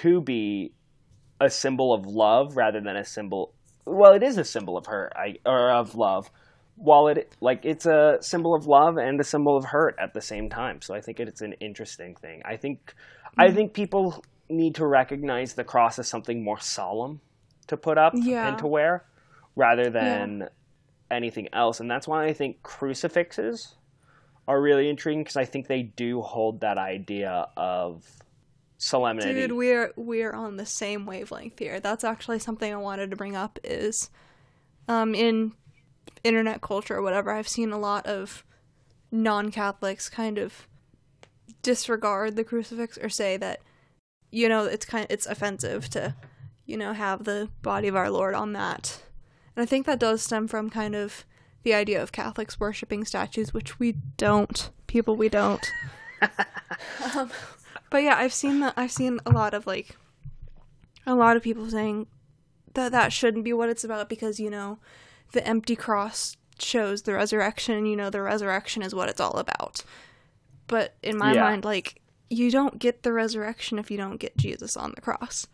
to 0.02 0.20
be 0.20 0.74
a 1.40 1.48
symbol 1.48 1.94
of 1.94 2.08
love 2.08 2.58
rather 2.58 2.82
than 2.82 2.96
a 2.96 3.06
symbol. 3.06 3.54
Well, 3.86 4.14
it 4.14 4.24
is 4.24 4.40
a 4.40 4.44
symbol 4.44 4.78
of 4.78 4.88
hurt, 4.88 5.14
I, 5.16 5.36
or 5.46 5.70
of 5.70 5.94
love. 5.94 6.32
While 6.76 7.08
it 7.08 7.36
like 7.40 7.66
it's 7.66 7.86
a 7.86 8.18
symbol 8.20 8.56
of 8.56 8.66
love 8.66 8.98
and 8.98 9.22
a 9.22 9.24
symbol 9.24 9.56
of 9.56 9.66
hurt 9.66 9.96
at 10.00 10.16
the 10.16 10.22
same 10.22 10.50
time. 10.50 10.82
So 10.82 10.96
I 10.96 11.02
think 11.02 11.20
it's 11.20 11.42
an 11.42 11.54
interesting 11.60 12.16
thing. 12.16 12.42
I 12.46 12.58
think 12.58 12.96
I 13.38 13.52
think 13.52 13.74
people 13.74 14.24
need 14.50 14.76
to 14.76 14.86
recognize 14.86 15.54
the 15.54 15.64
cross 15.64 15.98
as 16.00 16.08
something 16.08 16.44
more 16.44 16.60
solemn 16.60 17.22
to 17.68 17.78
put 17.78 17.98
up 17.98 18.14
yeah. 18.16 18.50
and 18.50 18.58
to 18.60 18.68
wear 18.68 19.06
rather 19.56 19.90
than 19.90 20.42
yeah. 20.42 20.48
anything 21.10 21.48
else. 21.54 21.80
And 21.80 21.90
that's 21.90 22.08
why 22.08 22.26
I 22.26 22.34
think 22.34 22.62
crucifixes 22.64 23.76
are 24.48 24.62
really 24.62 24.90
intriguing 24.90 25.24
because 25.24 25.38
I 25.38 25.46
think 25.46 25.68
they 25.68 25.84
do 25.84 26.22
hold 26.22 26.62
that 26.62 26.78
idea 26.78 27.48
of 27.56 28.06
solemnity. 28.78 29.34
Dude, 29.34 29.54
we're 29.54 29.94
we're 29.96 30.34
on 30.34 30.58
the 30.58 30.66
same 30.66 31.06
wavelength 31.06 31.60
here. 31.60 31.80
That's 31.80 32.04
actually 32.04 32.40
something 32.40 32.72
I 32.72 32.78
wanted 32.78 33.10
to 33.12 33.16
bring 33.16 33.36
up 33.36 33.58
is 33.64 34.10
um 34.88 35.16
in 35.16 35.54
internet 36.24 36.62
culture 36.62 36.96
or 36.96 37.02
whatever, 37.02 37.32
I've 37.32 37.48
seen 37.48 37.72
a 37.72 37.80
lot 37.80 38.06
of 38.06 38.46
non-Catholics 39.12 40.10
kind 40.10 40.38
of 40.38 40.68
disregard 41.64 42.36
the 42.36 42.44
crucifix 42.44 42.98
or 42.98 43.10
say 43.10 43.38
that 43.38 43.62
you 44.30 44.48
know 44.48 44.66
it's 44.66 44.86
kind 44.86 45.06
of, 45.06 45.12
it's 45.12 45.26
offensive 45.26 45.90
to 45.90 46.16
you 46.66 46.78
know 46.78 46.94
have 46.94 47.24
the 47.24 47.50
body 47.62 47.88
of 47.88 47.96
our 47.96 48.12
lord 48.12 48.36
on 48.36 48.54
that. 48.54 49.02
And 49.56 49.64
i 49.64 49.66
think 49.66 49.86
that 49.86 50.00
does 50.00 50.22
stem 50.22 50.48
from 50.48 50.70
kind 50.70 50.96
of 50.96 51.26
the 51.64 51.74
idea 51.74 52.02
of 52.02 52.12
catholics 52.12 52.60
worshiping 52.60 53.06
statues 53.06 53.54
which 53.54 53.80
we 53.80 53.94
don't 54.18 54.70
people 54.88 55.16
we 55.16 55.30
don't. 55.30 55.66
Um, 57.16 57.30
but 57.90 58.02
yeah 58.02 58.16
i've 58.18 58.34
seen 58.34 58.62
that 58.62 58.74
i've 58.78 58.92
seen 58.92 59.20
a 59.26 59.30
lot 59.30 59.54
of 59.54 59.68
like 59.68 59.98
a 61.06 61.14
lot 61.14 61.36
of 61.36 61.44
people 61.44 61.70
saying 61.70 62.08
that 62.74 62.92
that 62.92 63.14
shouldn't 63.14 63.44
be 63.44 63.54
what 63.54 63.70
it's 63.70 63.84
about 63.84 64.10
because 64.10 64.40
you 64.40 64.50
know 64.50 64.80
the 65.34 65.46
empty 65.46 65.76
cross 65.76 66.38
shows 66.58 67.04
the 67.04 67.14
resurrection 67.14 67.86
you 67.86 67.96
know 67.96 68.10
the 68.10 68.22
resurrection 68.22 68.82
is 68.82 68.96
what 68.96 69.10
it's 69.10 69.20
all 69.20 69.38
about 69.38 69.84
but 70.74 70.96
in 71.04 71.20
my 71.20 71.34
yeah. 71.36 71.44
mind, 71.44 71.64
like, 71.64 72.02
you 72.32 72.50
don't 72.50 72.80
get 72.80 73.04
the 73.04 73.14
resurrection 73.14 73.78
if 73.78 73.92
you 73.92 73.98
don't 73.98 74.18
get 74.18 74.36
Jesus 74.36 74.76
on 74.76 74.92
the 74.96 75.02
cross. 75.02 75.46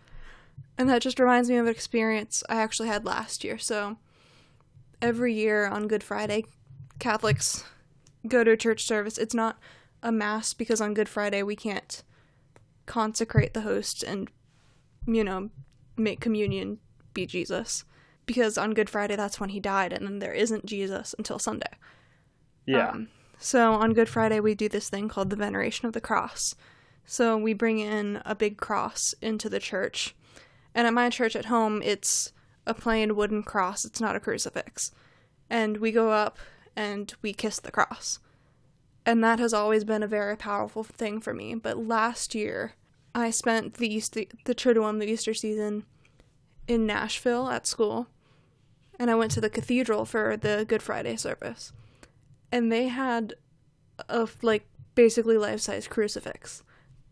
And 0.78 0.88
that 0.90 1.02
just 1.02 1.20
reminds 1.20 1.50
me 1.50 1.58
of 1.58 1.66
an 1.66 1.72
experience 1.74 2.42
I 2.48 2.62
actually 2.62 2.88
had 2.88 3.04
last 3.04 3.44
year. 3.44 3.58
So 3.58 3.98
every 5.02 5.34
year 5.34 5.68
on 5.68 5.90
Good 5.90 6.06
Friday, 6.06 6.46
Catholics 7.00 7.66
go 8.30 8.46
to 8.46 8.52
a 8.52 8.56
church 8.56 8.86
service. 8.86 9.18
It's 9.18 9.34
not 9.34 9.60
a 10.02 10.10
mass 10.10 10.54
because 10.54 10.80
on 10.80 10.94
Good 10.94 11.10
Friday 11.10 11.44
we 11.44 11.58
can't 11.58 12.02
consecrate 12.86 13.54
the 13.54 13.62
host 13.62 14.04
and, 14.04 14.30
you 15.06 15.26
know, 15.26 15.50
make 15.98 16.22
communion 16.22 16.80
be 17.14 17.26
Jesus. 17.26 17.84
Because 18.26 18.58
on 18.58 18.74
Good 18.74 18.90
Friday, 18.90 19.18
that's 19.18 19.38
when 19.38 19.50
he 19.50 19.60
died, 19.60 19.92
and 19.92 20.08
then 20.08 20.20
there 20.20 20.32
isn't 20.32 20.66
Jesus 20.66 21.14
until 21.18 21.40
Sunday. 21.40 21.74
Yeah. 22.66 22.92
Um, 22.92 23.10
so 23.42 23.74
on 23.74 23.94
Good 23.94 24.10
Friday, 24.10 24.42
we 24.42 24.54
do 24.54 24.68
this 24.68 24.90
thing 24.90 25.08
called 25.08 25.30
the 25.30 25.38
Veneration 25.38 25.88
of 25.88 25.94
the 25.94 26.02
Cross. 26.02 26.56
So 27.06 27.38
we 27.38 27.54
bring 27.54 27.80
in 27.80 28.22
a 28.26 28.36
big 28.36 28.58
cross 28.58 29.16
into 29.22 29.48
the 29.50 29.60
church. 29.60 30.14
And 30.76 30.86
at 30.86 30.94
my 30.94 31.10
church 31.10 31.38
at 31.38 31.46
home, 31.46 31.82
it's 31.82 32.34
a 32.68 32.74
plain 32.74 33.16
wooden 33.16 33.42
cross, 33.42 33.86
it's 33.86 34.02
not 34.02 34.16
a 34.16 34.20
crucifix. 34.20 34.92
And 35.50 35.78
we 35.78 35.92
go 35.92 36.12
up 36.12 36.38
and 36.76 37.14
we 37.22 37.34
kiss 37.34 37.60
the 37.60 37.72
cross. 37.72 38.20
And 39.06 39.24
that 39.24 39.40
has 39.40 39.54
always 39.54 39.86
been 39.86 40.04
a 40.04 40.08
very 40.08 40.36
powerful 40.36 40.84
thing 40.84 41.22
for 41.22 41.34
me. 41.34 41.56
But 41.56 41.88
last 41.88 42.36
year, 42.36 42.74
I 43.16 43.32
spent 43.32 43.76
the 43.76 43.92
Easter, 43.92 44.26
the 44.44 44.54
Triduum, 44.54 45.00
the 45.00 45.10
Easter 45.10 45.34
season, 45.34 45.86
in 46.68 46.86
Nashville 46.86 47.50
at 47.50 47.66
school. 47.66 48.08
And 49.00 49.10
I 49.10 49.16
went 49.16 49.32
to 49.32 49.42
the 49.42 49.50
cathedral 49.50 50.04
for 50.04 50.36
the 50.36 50.66
Good 50.68 50.84
Friday 50.84 51.16
service 51.16 51.72
and 52.52 52.72
they 52.72 52.88
had 52.88 53.34
a 54.08 54.28
like 54.42 54.68
basically 54.96 55.38
life-size 55.38 55.88
crucifix. 55.88 56.64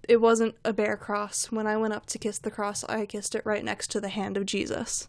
It 0.07 0.21
wasn't 0.21 0.55
a 0.63 0.73
bare 0.73 0.97
cross. 0.97 1.51
When 1.51 1.67
I 1.67 1.77
went 1.77 1.93
up 1.93 2.05
to 2.07 2.17
kiss 2.17 2.39
the 2.39 2.51
cross, 2.51 2.83
I 2.85 3.05
kissed 3.05 3.35
it 3.35 3.45
right 3.45 3.63
next 3.63 3.91
to 3.91 3.99
the 3.99 4.09
hand 4.09 4.37
of 4.37 4.45
Jesus. 4.45 5.07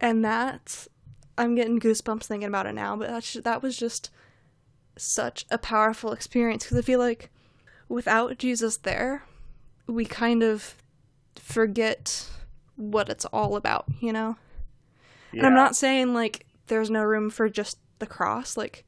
And 0.00 0.24
that's 0.24 0.88
I'm 1.36 1.54
getting 1.54 1.78
goosebumps 1.78 2.24
thinking 2.24 2.48
about 2.48 2.66
it 2.66 2.74
now, 2.74 2.96
but 2.96 3.08
that's 3.08 3.34
that 3.34 3.62
was 3.62 3.76
just 3.76 4.10
such 4.96 5.46
a 5.50 5.58
powerful 5.58 6.12
experience 6.12 6.64
because 6.64 6.78
I 6.78 6.82
feel 6.82 6.98
like 6.98 7.30
without 7.88 8.38
Jesus 8.38 8.76
there, 8.78 9.22
we 9.86 10.04
kind 10.04 10.42
of 10.42 10.74
forget 11.36 12.28
what 12.76 13.08
it's 13.08 13.24
all 13.26 13.56
about, 13.56 13.86
you 14.00 14.12
know? 14.12 14.36
Yeah. 15.32 15.40
And 15.40 15.46
I'm 15.46 15.54
not 15.54 15.76
saying 15.76 16.14
like 16.14 16.46
there's 16.66 16.90
no 16.90 17.02
room 17.02 17.30
for 17.30 17.48
just 17.48 17.78
the 17.98 18.06
cross, 18.06 18.56
like 18.56 18.84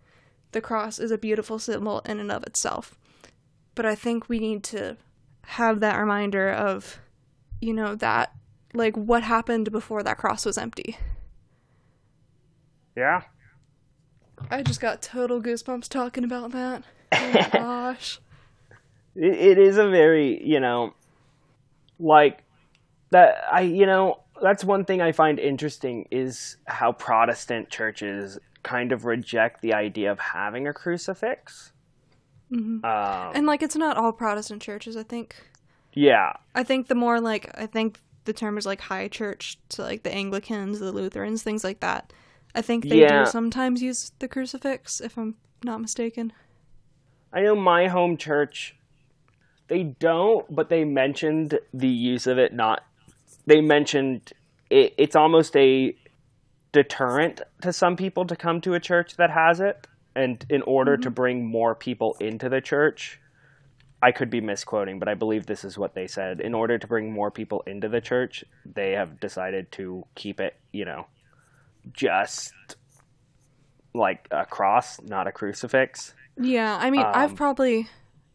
the 0.53 0.61
cross 0.61 0.99
is 0.99 1.11
a 1.11 1.19
beautiful 1.19 1.59
symbol 1.59 2.01
in 2.01 2.21
and 2.21 2.31
of 2.33 2.43
itself. 2.45 2.95
But 3.75 3.87
I 3.87 3.95
think 3.95 4.29
we 4.29 4.39
need 4.39 4.65
to 4.65 4.97
have 5.43 5.81
that 5.81 5.99
reminder 5.99 6.51
of, 6.51 6.99
you 7.61 7.73
know, 7.73 7.95
that, 7.97 8.33
like, 8.75 8.97
what 8.97 9.23
happened 9.23 9.71
before 9.71 10.03
that 10.03 10.19
cross 10.19 10.45
was 10.45 10.59
empty. 10.59 10.97
Yeah. 12.97 13.23
I 14.51 14.63
just 14.63 14.81
got 14.81 15.03
total 15.03 15.41
goosebumps 15.41 15.89
talking 15.89 16.25
about 16.25 16.53
that. 16.53 16.85
Oh 17.13 17.33
my 17.33 17.49
gosh. 17.53 18.21
It, 19.17 19.33
it 19.35 19.59
is 19.59 19.79
a 19.79 19.89
very, 19.89 20.41
you 20.47 20.61
know, 20.61 20.95
like, 21.99 22.45
that, 23.11 23.43
I, 23.51 23.63
you 23.63 23.85
know, 23.85 24.21
that's 24.41 24.63
one 24.63 24.85
thing 24.85 25.03
I 25.03 25.11
find 25.11 25.41
interesting 25.41 26.07
is 26.13 26.57
how 26.67 26.93
Protestant 26.93 27.69
churches 27.69 28.39
kind 28.63 28.93
of 28.93 29.05
reject 29.05 29.63
the 29.63 29.75
idea 29.75 30.11
of 30.11 30.19
having 30.19 30.69
a 30.69 30.73
crucifix. 30.73 31.73
Mm-hmm. 32.53 32.85
Um, 32.85 33.33
and 33.35 33.47
like, 33.47 33.63
it's 33.63 33.77
not 33.77 33.97
all 33.97 34.13
Protestant 34.13 34.63
churches. 34.63 34.97
I 34.97 35.03
think. 35.03 35.37
Yeah. 35.93 36.35
I 36.55 36.63
think 36.63 36.89
the 36.89 36.95
more 36.95 37.21
like 37.21 37.51
I 37.59 37.67
think 37.67 37.99
the 38.25 38.33
term 38.33 38.59
is 38.59 38.67
like 38.67 38.81
high 38.81 39.09
church 39.09 39.59
to 39.71 39.83
like 39.83 40.03
the 40.03 40.15
Anglicans, 40.15 40.79
the 40.79 40.93
Lutherans, 40.93 41.43
things 41.43 41.65
like 41.65 41.81
that. 41.81 42.13
I 42.55 42.63
think 42.63 42.89
they 42.89 43.01
yeah. 43.01 43.25
do 43.25 43.31
sometimes 43.31 43.83
use 43.83 44.13
the 44.19 44.29
crucifix, 44.29 45.01
if 45.01 45.17
I'm 45.17 45.37
not 45.65 45.81
mistaken. 45.81 46.33
I 47.33 47.43
know 47.43 47.55
my 47.55 47.87
home 47.87 48.17
church, 48.17 48.77
they 49.69 49.85
don't, 49.85 50.53
but 50.53 50.69
they 50.69 50.85
mentioned 50.85 51.61
the 51.73 51.89
use 51.89 52.27
of 52.27 52.39
it. 52.39 52.53
Not, 52.53 52.85
they 53.47 53.61
mentioned 53.61 54.33
it, 54.69 54.95
it's 54.99 55.15
almost 55.15 55.57
a 55.57 55.95
deterrent 56.73 57.43
to 57.63 57.73
some 57.73 57.97
people 57.97 58.25
to 58.27 58.37
come 58.37 58.61
to 58.63 58.75
a 58.75 58.81
church 58.81 59.17
that 59.17 59.31
has 59.31 59.61
it. 59.61 59.87
And 60.15 60.45
in 60.49 60.63
order 60.63 60.95
mm-hmm. 60.95 61.03
to 61.03 61.11
bring 61.11 61.47
more 61.47 61.75
people 61.75 62.17
into 62.21 62.49
the 62.49 62.61
church, 62.61 63.21
I 64.03 64.13
could 64.13 64.31
be 64.31 64.41
misquoting, 64.41 64.99
but 64.99 65.09
I 65.09 65.15
believe 65.15 65.47
this 65.47 65.65
is 65.65 65.77
what 65.77 65.95
they 65.95 66.07
said. 66.07 66.41
In 66.41 66.55
order 66.55 66.79
to 66.79 66.87
bring 66.87 67.13
more 67.13 67.31
people 67.31 67.63
into 67.67 67.89
the 67.89 68.01
church, 68.01 68.45
they 68.65 68.93
have 68.93 69.21
decided 69.21 69.71
to 69.73 70.07
keep 70.15 70.41
it, 70.41 70.57
you 70.73 70.85
know, 70.85 71.07
just 71.93 72.53
like 73.93 74.27
a 74.31 74.47
cross, 74.47 75.01
not 75.03 75.27
a 75.27 75.33
crucifix. 75.33 76.15
Yeah, 76.39 76.79
I 76.81 76.91
mean, 76.91 77.03
um, 77.03 77.13
I've 77.15 77.35
probably 77.35 77.89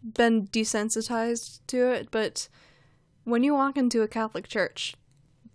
been 0.03 0.47
desensitized 0.47 1.61
to 1.67 1.91
it, 1.91 2.09
but 2.11 2.47
when 3.23 3.43
you 3.43 3.55
walk 3.55 3.75
into 3.75 4.03
a 4.03 4.07
Catholic 4.07 4.47
church, 4.47 4.95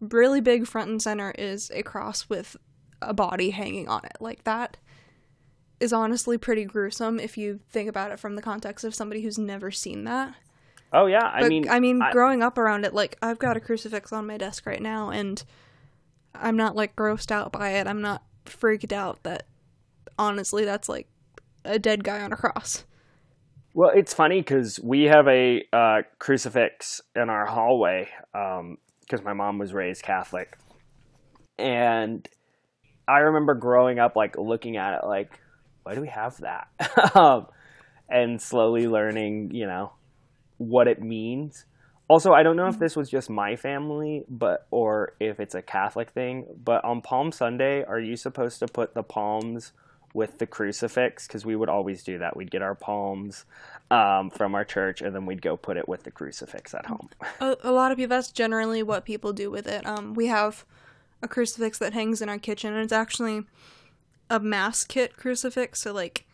really 0.01 0.41
big 0.41 0.67
front 0.67 0.91
and 0.91 1.01
center 1.01 1.33
is 1.39 1.71
a 1.73 1.83
cross 1.83 2.29
with 2.29 2.57
a 3.03 3.15
body 3.15 3.51
hanging 3.51 3.89
on 3.89 4.05
it. 4.05 4.17
Like 4.21 4.45
that 4.45 4.77
is 5.79 5.93
honestly 5.93 6.37
pretty 6.37 6.65
gruesome 6.65 7.19
if 7.19 7.39
you 7.39 7.61
think 7.71 7.89
about 7.89 8.13
it 8.13 8.19
from 8.19 8.37
the 8.37 8.43
context 8.43 8.85
of 8.85 8.95
somebody 8.95 9.23
who's 9.23 9.39
never 9.39 9.71
seen 9.71 10.05
that. 10.05 10.35
Oh 10.93 11.07
yeah, 11.07 11.31
I 11.33 11.41
But, 11.41 11.49
mean, 11.49 11.69
I 11.69 11.81
mean, 11.81 12.03
I- 12.03 12.13
growing 12.13 12.43
up 12.43 12.59
around 12.59 12.85
it, 12.85 12.93
like 12.95 13.17
I've 13.23 13.39
got 13.39 13.57
a 13.57 13.61
crucifix 13.61 14.13
on 14.13 14.27
my 14.27 14.37
desk 14.37 14.67
right 14.67 14.83
now, 14.83 15.11
and 15.11 15.43
I'm 16.35 16.57
not 16.57 16.77
like 16.77 16.97
grossed 16.97 17.31
out 17.31 17.53
by 17.53 17.71
it. 17.71 17.87
I'm 17.87 18.03
not 18.03 18.23
freaked 18.45 18.93
out 18.93 19.23
that 19.23 19.47
honestly 20.19 20.65
that's 20.65 20.89
like 20.89 21.09
a 21.65 21.79
dead 21.79 22.05
guy 22.05 22.21
on 22.21 22.33
a 22.33 22.37
cross. 22.37 22.85
Well, 23.73 23.93
it's 23.95 24.13
funny 24.13 24.41
because 24.41 24.81
we 24.83 25.05
have 25.05 25.29
a 25.29 25.63
uh, 25.73 26.03
crucifix 26.19 27.01
in 27.15 27.31
our 27.31 27.47
hallway 27.47 28.09
because 28.33 29.23
my 29.25 29.33
mom 29.33 29.59
was 29.59 29.73
raised 29.73 30.03
Catholic, 30.03 30.59
and 31.57 32.29
I 33.11 33.19
remember 33.19 33.55
growing 33.55 33.99
up 33.99 34.15
like 34.15 34.39
looking 34.39 34.77
at 34.77 34.95
it 34.95 35.07
like, 35.07 35.41
why 35.83 35.97
do 35.97 36.01
we 36.01 36.09
have 36.09 36.39
that? 36.39 36.69
um, 37.17 37.49
and 38.09 38.41
slowly 38.41 38.87
learning, 38.87 39.51
you 39.53 39.67
know, 39.67 39.93
what 40.59 40.87
it 40.87 41.03
means. 41.03 41.65
Also, 42.07 42.33
I 42.33 42.43
don't 42.45 42.57
know 42.57 42.69
if 42.69 42.79
this 42.79 42.97
was 42.97 43.11
just 43.11 43.29
my 43.29 43.57
family, 43.57 44.25
but 44.29 44.67
or 44.71 45.15
if 45.19 45.41
it's 45.41 45.55
a 45.55 45.63
Catholic 45.63 46.11
thing. 46.11 46.47
But 46.65 46.85
on 46.85 47.01
Palm 47.01 47.33
Sunday, 47.33 47.85
are 47.85 47.99
you 48.01 48.17
supposed 48.17 48.61
to 48.61 48.67
put 48.67 48.95
the 48.95 49.03
palms 49.03 49.73
with 50.13 50.39
the 50.39 50.47
crucifix? 50.47 51.27
Because 51.27 51.45
we 51.45 51.57
would 51.57 51.69
always 51.69 52.05
do 52.05 52.19
that. 52.19 52.37
We'd 52.37 52.51
get 52.51 52.63
our 52.63 52.75
palms 52.75 53.45
um, 53.91 54.31
from 54.31 54.55
our 54.55 54.65
church, 54.65 55.03
and 55.03 55.15
then 55.15 55.27
we'd 55.27 55.43
go 55.43 55.57
put 55.57 55.77
it 55.77 55.89
with 55.89 56.05
the 56.05 56.11
crucifix 56.11 56.75
at 56.75 56.87
home. 56.87 57.11
A, 57.41 57.57
a 57.63 57.73
lot 57.73 57.91
of 57.91 57.99
people, 57.99 58.17
that's 58.17 58.31
generally 58.31 58.83
what 58.83 59.05
people 59.05 59.33
do 59.33 59.51
with 59.51 59.67
it. 59.67 59.87
Um, 59.87 60.15
we 60.15 60.27
have 60.27 60.65
a 61.23 61.29
crucifix 61.29 61.79
that 61.79 61.93
hangs 61.93 62.23
in 62.23 62.29
our 62.29 62.39
kitchen, 62.39 62.73
and 62.73 62.83
it's 62.83 62.93
actually 62.93 63.45
a 64.29 64.41
mass 64.41 64.85
kit 64.85 65.17
crucifix. 65.17 65.81
So 65.81 65.93
like, 65.93 66.27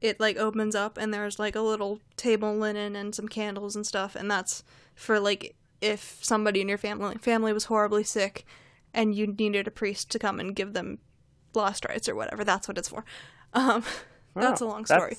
it 0.00 0.20
like 0.20 0.36
opens 0.36 0.74
up, 0.74 0.98
and 0.98 1.12
there's 1.12 1.38
like 1.38 1.56
a 1.56 1.60
little 1.60 2.00
table 2.16 2.54
linen 2.56 2.96
and 2.96 3.14
some 3.14 3.28
candles 3.28 3.76
and 3.76 3.86
stuff, 3.86 4.14
and 4.14 4.30
that's 4.30 4.62
for 4.94 5.18
like 5.18 5.54
if 5.80 6.18
somebody 6.22 6.60
in 6.60 6.68
your 6.68 6.78
family 6.78 7.16
family 7.16 7.52
was 7.52 7.64
horribly 7.64 8.04
sick, 8.04 8.44
and 8.94 9.14
you 9.14 9.26
needed 9.26 9.66
a 9.66 9.70
priest 9.70 10.10
to 10.10 10.18
come 10.18 10.38
and 10.38 10.54
give 10.54 10.72
them 10.72 10.98
last 11.54 11.84
rites 11.84 12.08
or 12.08 12.14
whatever. 12.14 12.44
That's 12.44 12.68
what 12.68 12.78
it's 12.78 12.88
for. 12.88 13.04
Um, 13.52 13.84
that's 14.34 14.60
a 14.60 14.66
long 14.66 14.86
story. 14.86 15.16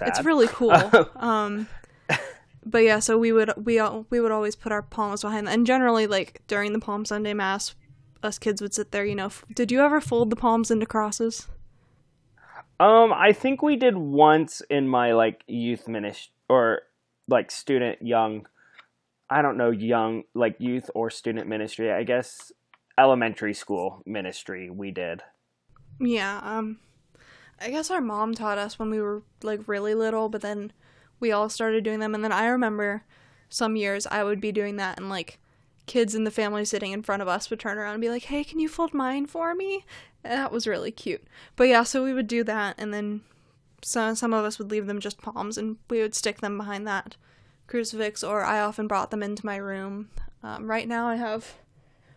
It's 0.00 0.24
really 0.24 0.48
cool. 0.48 0.72
um, 1.16 1.68
but 2.64 2.78
yeah, 2.78 2.98
so 2.98 3.18
we 3.18 3.32
would 3.32 3.52
we 3.62 3.78
all 3.78 4.06
we 4.10 4.20
would 4.20 4.32
always 4.32 4.56
put 4.56 4.72
our 4.72 4.82
palms 4.82 5.22
behind 5.22 5.46
that, 5.46 5.54
and 5.54 5.66
generally 5.66 6.06
like 6.06 6.42
during 6.46 6.72
the 6.72 6.78
Palm 6.78 7.04
Sunday 7.04 7.34
Mass, 7.34 7.74
us 8.24 8.38
kids 8.38 8.60
would 8.62 8.74
sit 8.74 8.90
there. 8.92 9.04
You 9.04 9.14
know, 9.14 9.26
f- 9.26 9.44
did 9.54 9.70
you 9.70 9.80
ever 9.80 10.00
fold 10.00 10.30
the 10.30 10.36
palms 10.36 10.70
into 10.70 10.86
crosses? 10.86 11.48
Um, 12.80 13.12
I 13.12 13.32
think 13.32 13.62
we 13.62 13.76
did 13.76 13.96
once 13.96 14.62
in 14.68 14.88
my 14.88 15.12
like 15.12 15.44
youth 15.46 15.86
ministry 15.86 16.32
or 16.48 16.82
like 17.28 17.50
student 17.50 18.02
young. 18.02 18.46
I 19.30 19.42
don't 19.42 19.56
know 19.56 19.70
young 19.70 20.24
like 20.34 20.56
youth 20.58 20.90
or 20.94 21.10
student 21.10 21.48
ministry. 21.48 21.92
I 21.92 22.02
guess 22.02 22.52
elementary 22.98 23.54
school 23.54 24.02
ministry 24.06 24.70
we 24.70 24.90
did. 24.90 25.22
Yeah. 26.00 26.40
Um, 26.42 26.78
I 27.60 27.70
guess 27.70 27.90
our 27.90 28.00
mom 28.00 28.34
taught 28.34 28.58
us 28.58 28.78
when 28.78 28.90
we 28.90 29.00
were 29.00 29.22
like 29.42 29.68
really 29.68 29.94
little, 29.94 30.28
but 30.28 30.40
then 30.40 30.72
we 31.20 31.32
all 31.32 31.48
started 31.48 31.84
doing 31.84 32.00
them, 32.00 32.14
and 32.14 32.24
then 32.24 32.32
I 32.32 32.46
remember 32.46 33.04
some 33.48 33.76
years 33.76 34.06
I 34.06 34.24
would 34.24 34.40
be 34.40 34.52
doing 34.52 34.76
that, 34.76 34.98
and 34.98 35.08
like 35.08 35.38
kids 35.86 36.14
in 36.14 36.24
the 36.24 36.30
family 36.30 36.64
sitting 36.64 36.92
in 36.92 37.02
front 37.02 37.22
of 37.22 37.28
us 37.28 37.50
would 37.50 37.60
turn 37.60 37.78
around 37.78 37.94
and 37.94 38.00
be 38.00 38.08
like, 38.08 38.24
"Hey, 38.24 38.44
can 38.44 38.60
you 38.60 38.68
fold 38.68 38.94
mine 38.94 39.26
for 39.26 39.54
me?" 39.54 39.84
And 40.22 40.32
that 40.32 40.52
was 40.52 40.66
really 40.66 40.90
cute. 40.90 41.24
But 41.56 41.68
yeah, 41.68 41.82
so 41.82 42.02
we 42.02 42.14
would 42.14 42.26
do 42.26 42.42
that, 42.44 42.76
and 42.78 42.92
then 42.92 43.22
some 43.82 44.14
some 44.14 44.32
of 44.32 44.44
us 44.44 44.58
would 44.58 44.70
leave 44.70 44.86
them 44.86 45.00
just 45.00 45.20
palms, 45.20 45.58
and 45.58 45.76
we 45.90 46.00
would 46.00 46.14
stick 46.14 46.40
them 46.40 46.56
behind 46.56 46.86
that 46.86 47.16
crucifix, 47.66 48.22
or 48.24 48.44
I 48.44 48.60
often 48.60 48.86
brought 48.86 49.10
them 49.10 49.22
into 49.22 49.46
my 49.46 49.56
room. 49.56 50.10
Um, 50.42 50.70
right 50.70 50.88
now, 50.88 51.08
I 51.08 51.16
have 51.16 51.54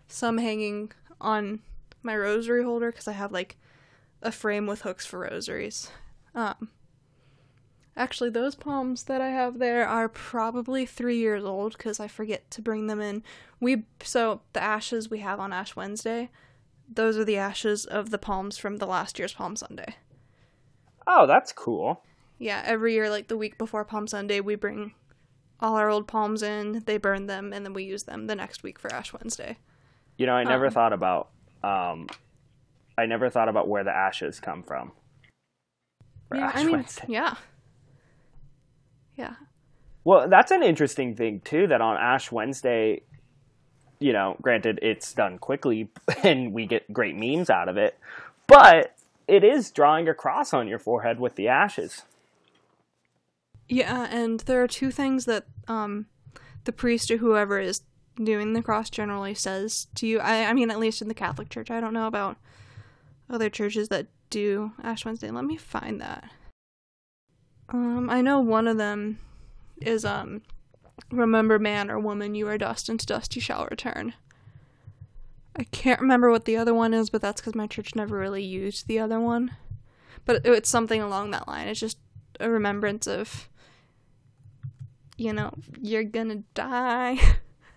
some 0.08 0.38
hanging 0.38 0.92
on 1.20 1.60
my 2.04 2.16
rosary 2.16 2.64
holder 2.64 2.92
because 2.92 3.08
I 3.08 3.14
have 3.14 3.32
like 3.32 3.58
a 4.22 4.32
frame 4.32 4.68
with 4.68 4.82
hooks 4.82 5.06
for 5.06 5.20
rosaries. 5.20 5.90
Um, 6.34 6.70
actually, 7.98 8.30
those 8.30 8.56
palms 8.56 9.04
that 9.04 9.20
I 9.20 9.30
have 9.30 9.60
there 9.60 9.86
are 9.88 10.08
probably 10.08 10.86
three 10.86 11.18
years 11.18 11.44
old 11.44 11.78
because 11.78 12.00
I 12.00 12.08
forget 12.08 12.50
to 12.52 12.62
bring 12.62 12.88
them 12.88 13.02
in. 13.02 13.24
We 13.60 13.84
so 14.02 14.42
the 14.54 14.62
ashes 14.64 15.10
we 15.10 15.20
have 15.20 15.40
on 15.40 15.52
Ash 15.52 15.76
Wednesday, 15.76 16.30
those 16.88 17.18
are 17.18 17.26
the 17.26 17.38
ashes 17.38 17.86
of 17.86 18.12
the 18.12 18.18
palms 18.18 18.58
from 18.58 18.78
the 18.78 18.86
last 18.88 19.20
year's 19.20 19.34
Palm 19.34 19.56
Sunday. 19.56 19.96
Oh, 21.06 21.26
that's 21.26 21.52
cool. 21.52 22.04
Yeah, 22.40 22.62
every 22.66 22.94
year, 22.94 23.10
like 23.10 23.28
the 23.30 23.38
week 23.38 23.58
before 23.58 23.84
Palm 23.84 24.08
Sunday, 24.08 24.40
we 24.42 24.56
bring 24.56 24.94
all 25.60 25.76
our 25.76 25.90
old 25.90 26.08
palms 26.08 26.44
in, 26.44 26.84
they 26.86 26.98
burn 26.98 27.26
them, 27.26 27.52
and 27.52 27.66
then 27.66 27.74
we 27.74 27.84
use 27.84 28.04
them 28.04 28.28
the 28.28 28.36
next 28.36 28.62
week 28.62 28.78
for 28.78 28.94
Ash 28.94 29.12
Wednesday. 29.12 29.58
You 30.18 30.26
know, 30.28 30.34
I 30.34 30.44
never 30.44 30.68
Um, 30.68 30.72
thought 30.72 30.94
about 30.94 31.30
um 31.64 32.08
I 32.98 33.06
never 33.06 33.30
thought 33.30 33.50
about 33.50 33.68
where 33.68 33.84
the 33.84 33.96
ashes 33.96 34.40
come 34.40 34.64
from. 34.64 34.92
Yeah, 36.34 36.48
Ash 36.48 36.54
I 36.56 36.64
mean, 36.64 36.76
Wednesday. 36.76 37.06
yeah, 37.08 37.36
yeah. 39.18 39.34
Well, 40.04 40.30
that's 40.30 40.52
an 40.52 40.64
interesting 40.64 41.16
thing 41.16 41.42
too. 41.42 41.68
That 41.68 41.82
on 41.82 41.98
Ash 41.98 42.32
Wednesday, 42.32 43.02
you 44.00 44.14
know, 44.14 44.38
granted 44.42 44.80
it's 44.82 45.14
done 45.14 45.38
quickly 45.38 45.90
and 46.24 46.54
we 46.54 46.66
get 46.66 46.92
great 46.94 47.16
memes 47.16 47.50
out 47.50 47.68
of 47.68 47.78
it, 47.78 47.98
but 48.48 48.96
it 49.28 49.44
is 49.44 49.72
drawing 49.72 50.08
a 50.08 50.14
cross 50.14 50.54
on 50.54 50.68
your 50.68 50.80
forehead 50.80 51.20
with 51.20 51.36
the 51.36 51.50
ashes. 51.50 52.04
Yeah, 53.68 54.08
and 54.10 54.40
there 54.42 54.64
are 54.64 54.68
two 54.68 54.92
things 54.92 55.26
that 55.26 55.46
um 55.68 56.06
the 56.64 56.72
priest 56.72 57.12
or 57.12 57.18
whoever 57.18 57.60
is 57.60 57.82
doing 58.16 58.54
the 58.54 58.64
cross 58.64 58.90
generally 58.90 59.34
says 59.34 59.88
to 59.96 60.08
you. 60.08 60.20
I 60.20 60.46
I 60.46 60.54
mean 60.54 60.72
at 60.72 60.80
least 60.80 61.02
in 61.02 61.10
the 61.10 61.14
Catholic 61.14 61.50
Church. 61.50 61.70
I 61.70 61.82
don't 61.82 61.94
know 61.94 62.08
about 62.08 62.38
other 63.30 63.50
churches 63.50 63.90
that 63.90 64.08
do 64.30 64.72
Ash 64.84 65.04
Wednesday. 65.04 65.32
Let 65.32 65.46
me 65.46 65.58
find 65.58 66.00
that. 66.00 66.30
Um 67.70 68.10
I 68.10 68.22
know 68.22 68.40
one 68.40 68.68
of 68.68 68.78
them 68.78 69.20
is 69.82 70.06
um 70.06 70.42
remember 71.12 71.60
man 71.60 71.90
or 71.92 72.00
woman 72.00 72.36
you 72.36 72.48
are 72.48 72.58
dust 72.58 72.90
and 72.90 73.00
to 73.00 73.06
dust 73.06 73.36
you 73.36 73.42
shall 73.42 73.68
return. 73.70 74.14
I 75.56 75.64
can't 75.64 76.02
remember 76.02 76.30
what 76.30 76.46
the 76.46 76.58
other 76.58 76.74
one 76.74 76.94
is, 76.94 77.10
but 77.10 77.22
that's 77.22 77.42
cuz 77.42 77.56
my 77.56 77.68
church 77.68 77.96
never 77.96 78.18
really 78.18 78.44
used 78.44 78.88
the 78.88 79.00
other 79.00 79.20
one. 79.20 79.56
But 80.26 80.38
it- 80.38 80.46
it's 80.54 80.70
something 80.70 81.02
along 81.02 81.32
that 81.32 81.48
line. 81.48 81.68
It's 81.68 81.80
just 81.80 81.98
a 82.40 82.50
remembrance 82.50 83.08
of 83.08 83.50
you 85.20 85.34
know, 85.34 85.52
you're 85.82 86.04
gonna 86.04 86.44
die. 86.54 87.18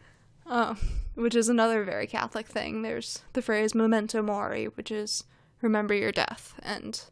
um, 0.47 0.77
which 1.15 1.35
is 1.35 1.49
another 1.49 1.85
very 1.85 2.07
Catholic 2.07 2.47
thing. 2.47 2.83
There's 2.83 3.23
the 3.33 3.41
phrase 3.41 3.75
memento 3.75 4.21
mori, 4.21 4.67
which 4.67 4.91
is 4.91 5.25
remember 5.63 5.95
your 5.95 6.13
death. 6.13 6.55
And, 6.63 7.03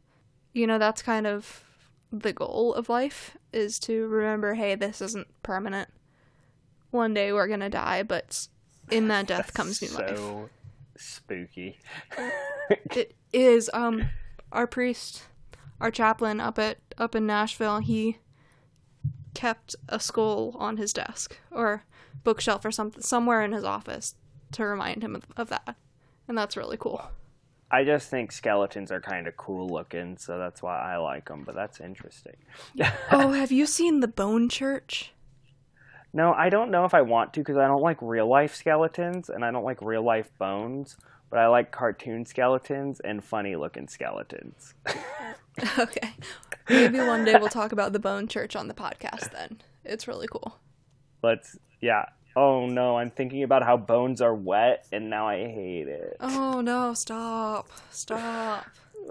you 0.52 0.66
know, 0.66 0.78
that's 0.78 1.00
kind 1.00 1.26
of 1.26 1.64
the 2.12 2.32
goal 2.32 2.74
of 2.74 2.88
life 2.88 3.36
is 3.52 3.78
to 3.80 4.06
remember, 4.08 4.54
hey, 4.54 4.74
this 4.74 5.00
isn't 5.00 5.28
permanent. 5.42 5.88
One 6.90 7.12
day 7.14 7.32
we're 7.32 7.48
gonna 7.48 7.70
die, 7.70 8.02
but 8.02 8.48
in 8.90 9.08
that 9.08 9.26
death 9.26 9.52
comes 9.54 9.82
new 9.82 9.88
life. 9.88 10.16
so 10.16 10.48
spooky. 10.96 11.78
It 12.94 13.14
is 13.32 13.70
um 13.72 14.10
our 14.52 14.66
priest, 14.66 15.22
our 15.80 15.90
chaplain 15.90 16.38
up 16.40 16.58
at 16.58 16.78
up 16.98 17.14
in 17.14 17.26
Nashville, 17.26 17.78
he 17.78 18.18
kept 19.34 19.74
a 19.88 19.98
skull 20.00 20.54
on 20.58 20.76
his 20.76 20.92
desk 20.92 21.38
or 21.50 21.84
bookshelf 22.24 22.64
or 22.64 22.70
something 22.70 23.02
somewhere 23.02 23.42
in 23.42 23.52
his 23.52 23.64
office 23.64 24.16
to 24.52 24.64
remind 24.64 25.02
him 25.02 25.14
of, 25.14 25.24
of 25.36 25.48
that. 25.48 25.76
And 26.26 26.36
that's 26.36 26.56
really 26.56 26.76
cool. 26.76 27.10
I 27.70 27.84
just 27.84 28.08
think 28.08 28.32
skeletons 28.32 28.90
are 28.90 29.00
kind 29.00 29.26
of 29.26 29.36
cool 29.36 29.68
looking, 29.68 30.16
so 30.16 30.38
that's 30.38 30.62
why 30.62 30.80
I 30.80 30.96
like 30.96 31.28
them. 31.28 31.44
But 31.44 31.54
that's 31.54 31.80
interesting. 31.80 32.36
oh, 33.12 33.32
have 33.32 33.52
you 33.52 33.66
seen 33.66 34.00
the 34.00 34.08
Bone 34.08 34.48
Church? 34.48 35.12
No, 36.12 36.32
I 36.32 36.48
don't 36.48 36.70
know 36.70 36.84
if 36.84 36.94
I 36.94 37.02
want 37.02 37.34
to 37.34 37.40
because 37.40 37.58
I 37.58 37.66
don't 37.66 37.82
like 37.82 37.98
real 38.00 38.26
life 38.26 38.54
skeletons 38.54 39.28
and 39.28 39.44
I 39.44 39.50
don't 39.50 39.64
like 39.64 39.82
real 39.82 40.02
life 40.02 40.30
bones, 40.38 40.96
but 41.28 41.38
I 41.38 41.48
like 41.48 41.70
cartoon 41.70 42.24
skeletons 42.24 43.00
and 43.00 43.22
funny 43.22 43.56
looking 43.56 43.88
skeletons. 43.88 44.72
okay. 45.78 46.14
Maybe 46.70 46.98
one 46.98 47.24
day 47.24 47.36
we'll 47.38 47.48
talk 47.48 47.72
about 47.72 47.92
the 47.92 47.98
Bone 47.98 48.26
Church 48.26 48.56
on 48.56 48.68
the 48.68 48.74
podcast 48.74 49.32
then. 49.32 49.60
It's 49.84 50.08
really 50.08 50.26
cool. 50.28 50.58
Let's, 51.22 51.58
yeah. 51.80 52.06
Oh 52.36 52.66
no, 52.66 52.98
I'm 52.98 53.10
thinking 53.10 53.42
about 53.42 53.62
how 53.64 53.76
bones 53.76 54.20
are 54.20 54.34
wet 54.34 54.86
and 54.92 55.10
now 55.10 55.28
I 55.28 55.38
hate 55.38 55.88
it. 55.88 56.16
Oh 56.20 56.60
no, 56.60 56.94
stop. 56.94 57.68
Stop. 57.90 58.66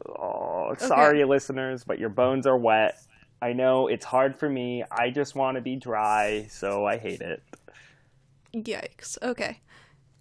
Oh, 0.08 0.76
sorry, 0.78 1.24
listeners, 1.26 1.84
but 1.84 2.00
your 2.00 2.10
bones 2.10 2.46
are 2.48 2.58
wet. 2.58 3.00
I 3.42 3.54
know 3.54 3.88
it's 3.88 4.06
hard 4.06 4.36
for 4.36 4.50
me. 4.50 4.84
I 4.92 5.10
just 5.10 5.36
want 5.36 5.56
to 5.56 5.62
be 5.62 5.76
dry, 5.76 6.48
so 6.50 6.86
I 6.86 6.98
hate 6.98 7.22
it. 7.22 7.44
Yikes. 8.56 9.18
Okay. 9.22 9.62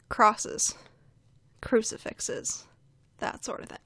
crosses, 0.08 0.74
crucifixes, 1.60 2.66
that 3.18 3.44
sort 3.44 3.60
of 3.60 3.68
thing. 3.68 3.78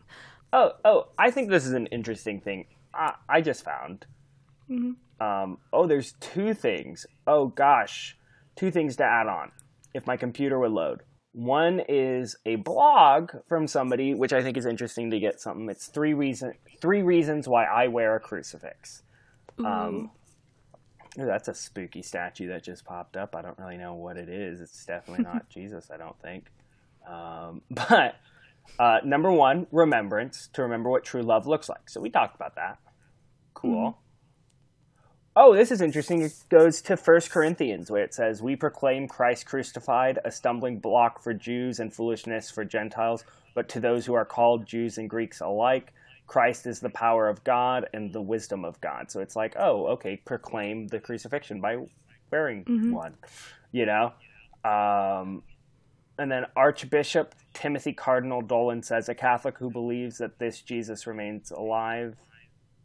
Oh, 0.53 0.73
oh, 0.85 1.09
I 1.18 1.31
think 1.31 1.49
this 1.51 1.66
is 1.66 1.73
an 1.73 1.87
interesting 1.87 2.40
thing. 2.40 2.66
I, 2.94 3.14
I 3.29 3.40
just 3.40 3.64
found. 3.64 4.07
Mm-hmm. 4.70 5.25
Um, 5.25 5.59
oh, 5.73 5.87
there's 5.87 6.12
two 6.20 6.55
things. 6.55 7.07
Oh 7.27 7.46
gosh, 7.49 8.16
two 8.61 8.70
things 8.70 8.96
to 8.96 9.05
add 9.05 9.27
on. 9.27 9.51
If 9.94 10.07
my 10.07 10.16
computer 10.16 10.59
would 10.59 10.70
load. 10.70 11.01
One 11.33 11.81
is 11.88 12.37
a 12.44 12.57
blog 12.57 13.31
from 13.49 13.66
somebody, 13.66 14.14
which 14.14 14.33
I 14.33 14.42
think 14.42 14.57
is 14.57 14.66
interesting 14.66 15.11
to 15.11 15.18
get 15.18 15.40
something. 15.40 15.68
It's 15.68 15.87
three 15.87 16.12
reason 16.14 16.53
three 16.81 17.03
reasons 17.03 17.49
why 17.49 17.64
I 17.64 17.88
wear 17.88 18.14
a 18.16 18.20
crucifix. 18.20 19.03
Um, 19.59 20.11
that's 21.16 21.49
a 21.49 21.55
spooky 21.55 22.03
statue 22.03 22.49
that 22.49 22.62
just 22.62 22.85
popped 22.85 23.16
up. 23.16 23.35
I 23.35 23.42
don't 23.42 23.59
really 23.59 23.77
know 23.77 23.94
what 23.94 24.16
it 24.16 24.29
is. 24.29 24.61
It's 24.61 24.85
definitely 24.85 25.25
not 25.25 25.49
Jesus, 25.51 25.90
I 25.92 25.96
don't 25.96 26.20
think. 26.20 26.46
Um, 27.09 27.62
but 27.70 28.16
uh, 28.79 28.99
number 29.05 29.31
one, 29.31 29.66
remembrance 29.70 30.49
to 30.55 30.62
remember 30.62 30.90
what 30.90 31.05
true 31.05 31.23
love 31.23 31.46
looks 31.46 31.68
like. 31.68 31.88
So 31.88 32.01
we 32.01 32.11
talked 32.11 32.35
about 32.35 32.55
that. 32.57 32.79
Cool. 33.55 33.90
Mm-hmm. 33.90 34.10
Oh, 35.37 35.55
this 35.55 35.71
is 35.71 35.81
interesting. 35.81 36.23
It 36.23 36.35
goes 36.49 36.83
to 36.83 36.97
First 36.97 37.31
Corinthians, 37.31 37.90
where 37.90 38.03
it 38.03 38.12
says, 38.12 38.43
We 38.43 38.57
proclaim 38.57 39.07
Christ 39.07 39.47
crucified, 39.47 40.19
a 40.25 40.31
stumbling 40.31 40.81
block 40.81 41.23
for 41.23 41.33
Jews 41.33 41.79
and 41.79 41.95
foolishness 41.95 42.51
for 42.51 42.64
Gentiles, 42.64 43.25
but 43.55 43.69
to 43.71 43.81
those 43.81 44.07
who 44.07 44.14
are 44.14 44.25
called 44.25 44.66
Jews 44.66 44.99
and 44.99 45.09
Greeks 45.09 45.40
alike, 45.40 45.93
Christ 46.27 46.66
is 46.66 46.81
the 46.81 46.90
power 46.90 47.29
of 47.29 47.43
God 47.45 47.88
and 47.93 48.12
the 48.12 48.21
wisdom 48.21 48.64
of 48.64 48.81
God. 48.81 49.11
So 49.11 49.21
it's 49.21 49.37
like, 49.37 49.55
oh, 49.57 49.87
okay, 49.88 50.16
proclaim 50.16 50.88
the 50.88 50.99
crucifixion 50.99 51.61
by 51.61 51.79
wearing 52.31 52.64
mm-hmm. 52.64 52.93
one, 52.93 53.14
you 53.73 53.87
know? 53.87 54.12
Um, 54.64 55.43
and 56.19 56.31
then 56.31 56.47
Archbishop 56.55 57.35
Timothy 57.55 57.93
Cardinal 57.93 58.43
Dolan 58.43 58.83
says, 58.83 59.09
A 59.09 59.14
Catholic 59.14 59.59
who 59.59 59.71
believes 59.71 60.19
that 60.19 60.38
this 60.38 60.61
Jesus 60.61 61.07
remains 61.07 61.51
alive 61.51 62.16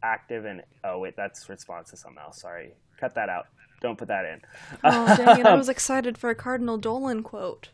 active 0.05 0.45
and 0.45 0.61
oh 0.83 0.99
wait, 0.99 1.15
that's 1.15 1.49
response 1.49 1.89
to 1.91 1.97
something 1.97 2.21
else. 2.21 2.41
Sorry, 2.41 2.73
cut 2.99 3.15
that 3.15 3.29
out. 3.29 3.47
Don't 3.81 3.97
put 3.97 4.07
that 4.07 4.25
in. 4.25 4.41
Oh 4.83 5.15
dang 5.15 5.39
it! 5.39 5.45
I 5.45 5.55
was 5.63 5.69
excited 5.69 6.17
for 6.17 6.29
a 6.29 6.35
Cardinal 6.35 6.77
Dolan 6.77 7.23
quote. 7.23 7.69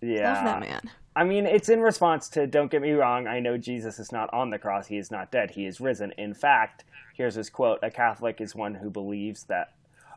Yeah, 0.00 0.34
love 0.34 0.44
that 0.44 0.60
man. 0.60 0.90
I 1.14 1.24
mean, 1.24 1.46
it's 1.46 1.68
in 1.68 1.80
response 1.80 2.28
to. 2.30 2.46
Don't 2.46 2.70
get 2.70 2.82
me 2.82 2.92
wrong. 2.92 3.26
I 3.26 3.40
know 3.40 3.56
Jesus 3.56 3.98
is 3.98 4.12
not 4.12 4.32
on 4.32 4.50
the 4.50 4.58
cross. 4.58 4.86
He 4.86 4.96
is 4.96 5.10
not 5.10 5.30
dead. 5.32 5.50
He 5.50 5.66
is 5.66 5.80
risen. 5.80 6.12
In 6.18 6.34
fact, 6.34 6.84
here's 7.14 7.34
his 7.34 7.50
quote: 7.50 7.78
"A 7.82 7.90
Catholic 7.90 8.40
is 8.40 8.54
one 8.54 8.74
who 8.74 8.90
believes 8.90 9.44
that." 9.44 9.72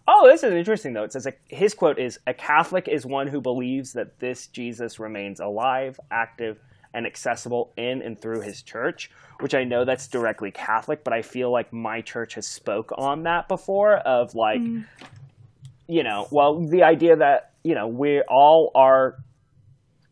Oh, 0.08 0.28
this 0.28 0.44
is 0.44 0.54
interesting 0.54 0.94
though. 0.94 1.04
It 1.04 1.14
says 1.14 1.28
his 1.48 1.74
quote 1.74 2.00
is: 2.00 2.20
"A 2.28 2.34
Catholic 2.34 2.88
is 2.88 3.06
one 3.06 3.28
who 3.28 3.42
believes 3.42 3.94
that 3.94 4.20
this 4.20 4.48
Jesus 4.48 5.00
remains 5.00 5.40
alive, 5.40 6.00
active, 6.12 6.60
and 6.94 7.06
accessible 7.06 7.74
in 7.78 8.02
and 8.02 8.20
through 8.20 8.42
his 8.42 8.62
church, 8.62 9.10
which 9.40 9.56
I 9.56 9.64
know 9.64 9.86
that's 9.86 10.08
directly 10.08 10.52
Catholic, 10.52 11.04
but 11.04 11.14
I 11.14 11.22
feel 11.22 11.52
like 11.52 11.74
my 11.74 12.02
church 12.02 12.36
has 12.36 12.48
spoke 12.48 12.92
on 12.98 13.24
that 13.24 13.48
before 13.48 13.98
of 13.98 14.36
like 14.36 14.62
mm. 14.62 14.86
you 15.88 16.04
know, 16.04 16.28
well, 16.32 16.66
the 16.66 16.84
idea 16.84 17.18
that, 17.18 17.52
you 17.64 17.76
know, 17.76 17.88
we 17.88 18.22
all 18.30 18.72
are 18.76 19.18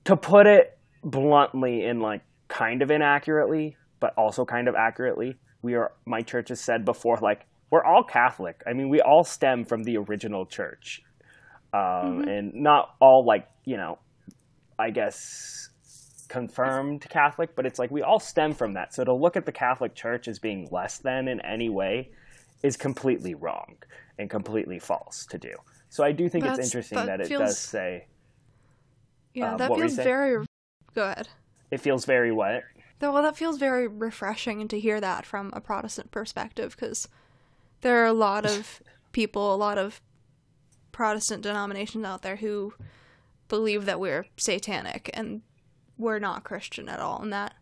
to 0.05 0.17
put 0.17 0.47
it 0.47 0.77
bluntly 1.03 1.85
and 1.85 2.01
like 2.01 2.21
kind 2.47 2.81
of 2.81 2.91
inaccurately, 2.91 3.77
but 3.99 4.13
also 4.17 4.45
kind 4.45 4.67
of 4.67 4.75
accurately, 4.75 5.37
we 5.61 5.75
are 5.75 5.91
my 6.05 6.21
church 6.21 6.49
has 6.49 6.59
said 6.59 6.85
before 6.85 7.17
like 7.21 7.45
we're 7.71 7.83
all 7.83 8.03
Catholic. 8.03 8.61
I 8.67 8.73
mean, 8.73 8.89
we 8.89 8.99
all 8.99 9.23
stem 9.23 9.65
from 9.65 9.83
the 9.83 9.97
original 9.97 10.45
church. 10.45 11.01
Um, 11.73 11.79
mm-hmm. 11.81 12.27
and 12.27 12.53
not 12.55 12.95
all 12.99 13.23
like, 13.25 13.47
you 13.63 13.77
know, 13.77 13.97
I 14.77 14.89
guess 14.89 15.69
confirmed 16.31 17.05
Catholic, 17.09 17.55
but 17.55 17.65
it's 17.65 17.77
like 17.77 17.91
we 17.91 18.01
all 18.01 18.19
stem 18.19 18.53
from 18.53 18.73
that. 18.73 18.93
So 18.93 19.03
to 19.03 19.13
look 19.13 19.35
at 19.35 19.45
the 19.45 19.51
Catholic 19.51 19.93
Church 19.93 20.29
as 20.29 20.39
being 20.39 20.69
less 20.71 20.97
than 20.97 21.27
in 21.27 21.41
any 21.41 21.67
way 21.67 22.11
is 22.63 22.77
completely 22.77 23.35
wrong 23.35 23.75
and 24.17 24.29
completely 24.29 24.79
false 24.79 25.25
to 25.25 25.37
do. 25.37 25.53
So 25.89 26.05
I 26.05 26.13
do 26.13 26.29
think 26.29 26.45
That's, 26.45 26.59
it's 26.59 26.67
interesting 26.69 26.99
that, 26.99 27.17
that 27.17 27.27
feels... 27.27 27.41
it 27.41 27.43
does 27.43 27.57
say. 27.57 28.07
Yeah, 29.33 29.55
uh, 29.55 29.57
that 29.57 29.75
feels 29.75 29.95
very. 29.95 30.45
Go 30.95 31.03
ahead. 31.03 31.27
It 31.69 31.81
feels 31.81 32.05
very 32.05 32.31
what? 32.31 32.63
Well, 33.01 33.21
that 33.23 33.35
feels 33.35 33.57
very 33.57 33.87
refreshing 33.87 34.69
to 34.69 34.79
hear 34.79 35.01
that 35.01 35.25
from 35.25 35.49
a 35.53 35.59
Protestant 35.59 36.11
perspective 36.11 36.77
because 36.79 37.09
there 37.81 38.01
are 38.03 38.05
a 38.05 38.13
lot 38.13 38.45
of 38.45 38.81
people, 39.11 39.53
a 39.53 39.57
lot 39.57 39.77
of 39.77 40.01
Protestant 40.93 41.43
denominations 41.43 42.05
out 42.05 42.21
there 42.21 42.37
who 42.37 42.73
believe 43.49 43.85
that 43.85 43.99
we're 43.99 44.27
satanic 44.37 45.09
and 45.13 45.41
we're 46.01 46.19
not 46.19 46.43
Christian 46.43 46.89
at 46.89 46.99
all. 46.99 47.21
And 47.21 47.31
that, 47.31 47.53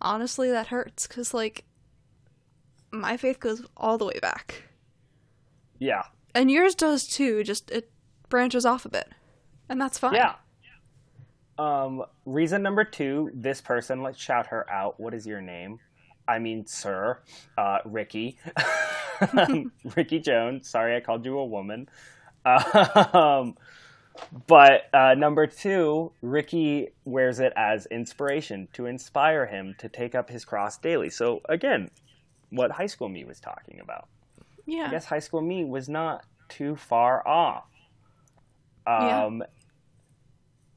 honestly, 0.00 0.50
that 0.50 0.66
hurts 0.66 1.06
because, 1.06 1.32
like, 1.32 1.64
my 2.90 3.16
faith 3.16 3.40
goes 3.40 3.64
all 3.76 3.96
the 3.96 4.04
way 4.04 4.18
back. 4.20 4.64
Yeah. 5.78 6.02
And 6.34 6.50
yours 6.50 6.74
does 6.74 7.06
too, 7.06 7.42
just 7.44 7.70
it 7.70 7.90
branches 8.28 8.66
off 8.66 8.84
a 8.84 8.90
bit. 8.90 9.08
And 9.68 9.80
that's 9.80 9.98
fine. 9.98 10.14
Yeah. 10.14 10.34
Um, 11.58 12.04
reason 12.24 12.62
number 12.62 12.84
two, 12.84 13.30
this 13.34 13.60
person, 13.60 14.02
let's 14.02 14.18
shout 14.18 14.48
her 14.48 14.68
out. 14.70 15.00
What 15.00 15.14
is 15.14 15.26
your 15.26 15.40
name? 15.40 15.80
I 16.26 16.38
mean, 16.38 16.66
sir, 16.66 17.20
uh, 17.56 17.78
Ricky. 17.84 18.38
Ricky 19.96 20.20
Jones. 20.20 20.68
Sorry, 20.68 20.96
I 20.96 21.00
called 21.00 21.24
you 21.24 21.38
a 21.38 21.44
woman. 21.44 21.88
um, 22.44 23.56
but 24.46 24.92
uh, 24.92 25.14
number 25.14 25.46
two, 25.46 26.12
Ricky 26.22 26.88
wears 27.04 27.40
it 27.40 27.52
as 27.56 27.86
inspiration 27.86 28.68
to 28.72 28.86
inspire 28.86 29.46
him 29.46 29.74
to 29.78 29.88
take 29.88 30.14
up 30.14 30.28
his 30.28 30.44
cross 30.44 30.78
daily. 30.78 31.10
So 31.10 31.40
again, 31.48 31.90
what 32.50 32.70
high 32.70 32.86
school 32.86 33.08
me 33.08 33.24
was 33.24 33.40
talking 33.40 33.80
about. 33.80 34.08
Yeah. 34.66 34.86
I 34.86 34.90
guess 34.90 35.04
high 35.04 35.18
school 35.18 35.40
me 35.40 35.64
was 35.64 35.88
not 35.88 36.24
too 36.48 36.76
far 36.76 37.26
off. 37.26 37.64
Um, 38.86 39.42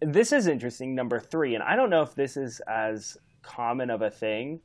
yeah. 0.01 0.10
This 0.12 0.32
is 0.32 0.47
interesting, 0.47 0.95
number 0.95 1.19
three, 1.19 1.56
and 1.56 1.63
I 1.63 1.75
don't 1.75 1.89
know 1.89 2.01
if 2.01 2.15
this 2.15 2.36
is 2.36 2.60
as 2.67 3.17
common 3.43 3.89
of 3.89 4.01
a 4.01 4.10
thing 4.10 4.60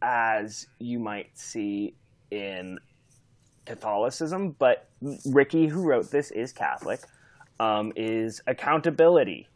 as 0.00 0.66
you 0.78 0.98
might 0.98 1.36
see 1.36 1.94
in 2.30 2.78
Catholicism, 3.66 4.56
but 4.58 4.88
Ricky, 5.26 5.66
who 5.66 5.82
wrote 5.82 6.10
this, 6.10 6.30
is 6.30 6.52
Catholic 6.52 7.00
um, 7.60 7.92
is 7.96 8.40
accountability. 8.46 9.48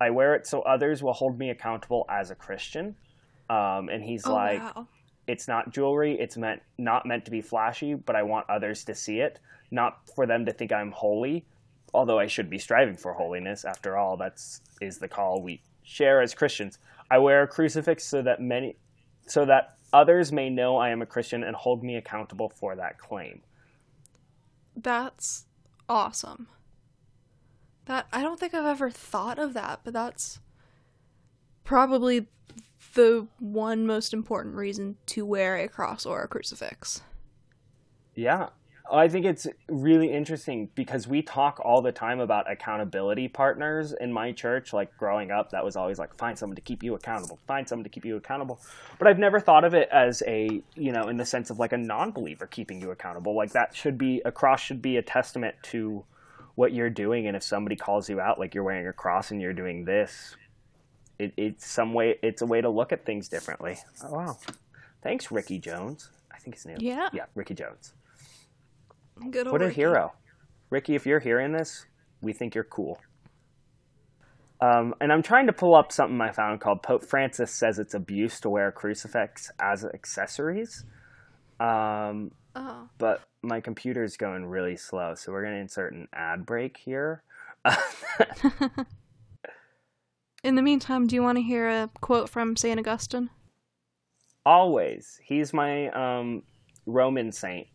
I 0.00 0.10
wear 0.10 0.34
it 0.34 0.46
so 0.46 0.62
others 0.62 1.02
will 1.02 1.12
hold 1.12 1.38
me 1.38 1.50
accountable 1.50 2.04
as 2.08 2.30
a 2.30 2.34
Christian. 2.34 2.96
Um, 3.48 3.88
and 3.88 4.02
he's 4.02 4.26
oh, 4.26 4.34
like, 4.34 4.60
wow. 4.60 4.88
it's 5.26 5.46
not 5.46 5.72
jewelry. 5.72 6.18
It's 6.18 6.36
meant 6.36 6.62
not 6.78 7.06
meant 7.06 7.24
to 7.26 7.30
be 7.30 7.42
flashy, 7.42 7.94
but 7.94 8.16
I 8.16 8.22
want 8.22 8.48
others 8.48 8.84
to 8.84 8.94
see 8.94 9.20
it, 9.20 9.38
not 9.70 9.98
for 10.14 10.26
them 10.26 10.46
to 10.46 10.52
think 10.52 10.72
I'm 10.72 10.90
holy. 10.90 11.44
Although 11.92 12.18
I 12.18 12.26
should 12.26 12.50
be 12.50 12.58
striving 12.58 12.96
for 12.96 13.12
holiness. 13.12 13.64
After 13.64 13.96
all, 13.96 14.16
that's 14.16 14.60
is 14.80 14.98
the 14.98 15.08
call 15.08 15.42
we 15.42 15.62
share 15.84 16.20
as 16.20 16.34
Christians. 16.34 16.78
I 17.10 17.18
wear 17.18 17.42
a 17.42 17.46
crucifix 17.46 18.04
so 18.04 18.22
that 18.22 18.40
many, 18.40 18.76
so 19.26 19.44
that 19.44 19.76
others 19.92 20.32
may 20.32 20.50
know 20.50 20.76
I 20.76 20.88
am 20.90 21.02
a 21.02 21.06
Christian 21.06 21.44
and 21.44 21.54
hold 21.54 21.84
me 21.84 21.96
accountable 21.96 22.48
for 22.48 22.74
that 22.74 22.98
claim. 22.98 23.42
That's 24.76 25.44
awesome. 25.88 26.48
That 27.86 28.06
I 28.12 28.22
don't 28.22 28.40
think 28.40 28.54
I've 28.54 28.64
ever 28.64 28.90
thought 28.90 29.38
of 29.38 29.54
that, 29.54 29.80
but 29.84 29.92
that's 29.92 30.40
probably 31.64 32.26
the 32.94 33.26
one 33.38 33.86
most 33.86 34.12
important 34.12 34.54
reason 34.54 34.96
to 35.06 35.26
wear 35.26 35.56
a 35.56 35.68
cross 35.68 36.06
or 36.06 36.22
a 36.22 36.28
crucifix. 36.28 37.02
Yeah. 38.14 38.50
I 38.90 39.08
think 39.08 39.24
it's 39.24 39.46
really 39.68 40.12
interesting 40.12 40.68
because 40.74 41.08
we 41.08 41.22
talk 41.22 41.58
all 41.64 41.80
the 41.80 41.90
time 41.90 42.20
about 42.20 42.50
accountability 42.50 43.28
partners 43.28 43.94
in 43.98 44.12
my 44.12 44.30
church. 44.32 44.74
Like 44.74 44.94
growing 44.98 45.30
up, 45.30 45.50
that 45.50 45.64
was 45.64 45.74
always 45.74 45.98
like, 45.98 46.14
find 46.14 46.38
someone 46.38 46.54
to 46.56 46.62
keep 46.62 46.82
you 46.82 46.94
accountable, 46.94 47.38
find 47.46 47.66
someone 47.66 47.84
to 47.84 47.90
keep 47.90 48.04
you 48.04 48.16
accountable. 48.16 48.60
But 48.98 49.08
I've 49.08 49.18
never 49.18 49.40
thought 49.40 49.64
of 49.64 49.72
it 49.72 49.88
as 49.90 50.22
a, 50.26 50.60
you 50.74 50.92
know, 50.92 51.08
in 51.08 51.16
the 51.16 51.24
sense 51.24 51.48
of 51.48 51.58
like 51.58 51.72
a 51.72 51.78
non 51.78 52.12
believer 52.12 52.46
keeping 52.46 52.78
you 52.80 52.90
accountable. 52.90 53.34
Like 53.34 53.52
that 53.52 53.74
should 53.74 53.96
be, 53.96 54.20
a 54.26 54.30
cross 54.30 54.60
should 54.60 54.82
be 54.82 54.98
a 54.98 55.02
testament 55.02 55.56
to 55.64 56.04
what 56.54 56.72
you're 56.72 56.90
doing 56.90 57.26
and 57.26 57.36
if 57.36 57.42
somebody 57.42 57.76
calls 57.76 58.08
you 58.08 58.20
out 58.20 58.38
like 58.38 58.54
you're 58.54 58.64
wearing 58.64 58.86
a 58.86 58.92
cross 58.92 59.30
and 59.30 59.40
you're 59.40 59.52
doing 59.52 59.84
this 59.84 60.36
it, 61.18 61.32
it's 61.36 61.66
some 61.66 61.94
way 61.94 62.18
it's 62.22 62.42
a 62.42 62.46
way 62.46 62.60
to 62.60 62.68
look 62.68 62.92
at 62.92 63.04
things 63.04 63.28
differently. 63.28 63.78
Oh 64.02 64.12
wow. 64.12 64.38
Thanks 65.02 65.30
ricky 65.30 65.58
jones. 65.58 66.10
I 66.32 66.38
think 66.38 66.56
his 66.56 66.66
name 66.66 66.78
yeah. 66.80 67.08
Yeah 67.12 67.26
ricky 67.34 67.54
jones. 67.54 67.94
Good 69.30 69.50
what 69.50 69.62
a 69.62 69.66
ricky. 69.66 69.76
hero. 69.76 70.12
Ricky 70.70 70.94
if 70.94 71.06
you're 71.06 71.20
hearing 71.20 71.52
this 71.52 71.86
we 72.20 72.32
think 72.32 72.54
you're 72.54 72.64
cool. 72.64 73.00
Um, 74.60 74.94
and 75.00 75.12
i'm 75.12 75.22
trying 75.22 75.46
to 75.48 75.52
pull 75.52 75.74
up 75.74 75.92
something 75.92 76.18
i 76.20 76.30
found 76.30 76.60
called 76.60 76.82
pope 76.82 77.04
francis 77.04 77.50
says 77.50 77.78
it's 77.78 77.92
abuse 77.92 78.40
to 78.40 78.48
wear 78.48 78.68
a 78.68 78.72
crucifix 78.72 79.50
as 79.58 79.84
accessories. 79.84 80.84
Um, 81.60 82.30
oh. 82.54 82.88
but 82.98 83.22
my 83.42 83.60
computer's 83.60 84.16
going 84.16 84.46
really 84.46 84.76
slow, 84.76 85.14
so 85.14 85.32
we're 85.32 85.42
going 85.42 85.54
to 85.54 85.60
insert 85.60 85.92
an 85.92 86.08
ad 86.12 86.46
break 86.46 86.76
here. 86.76 87.22
In 90.44 90.56
the 90.56 90.62
meantime, 90.62 91.06
do 91.06 91.14
you 91.14 91.22
want 91.22 91.36
to 91.38 91.42
hear 91.42 91.68
a 91.68 91.90
quote 92.00 92.28
from 92.28 92.56
St. 92.56 92.78
Augustine? 92.78 93.30
Always. 94.44 95.18
He's 95.22 95.54
my 95.54 95.88
um, 95.90 96.42
Roman 96.86 97.32
saint. 97.32 97.68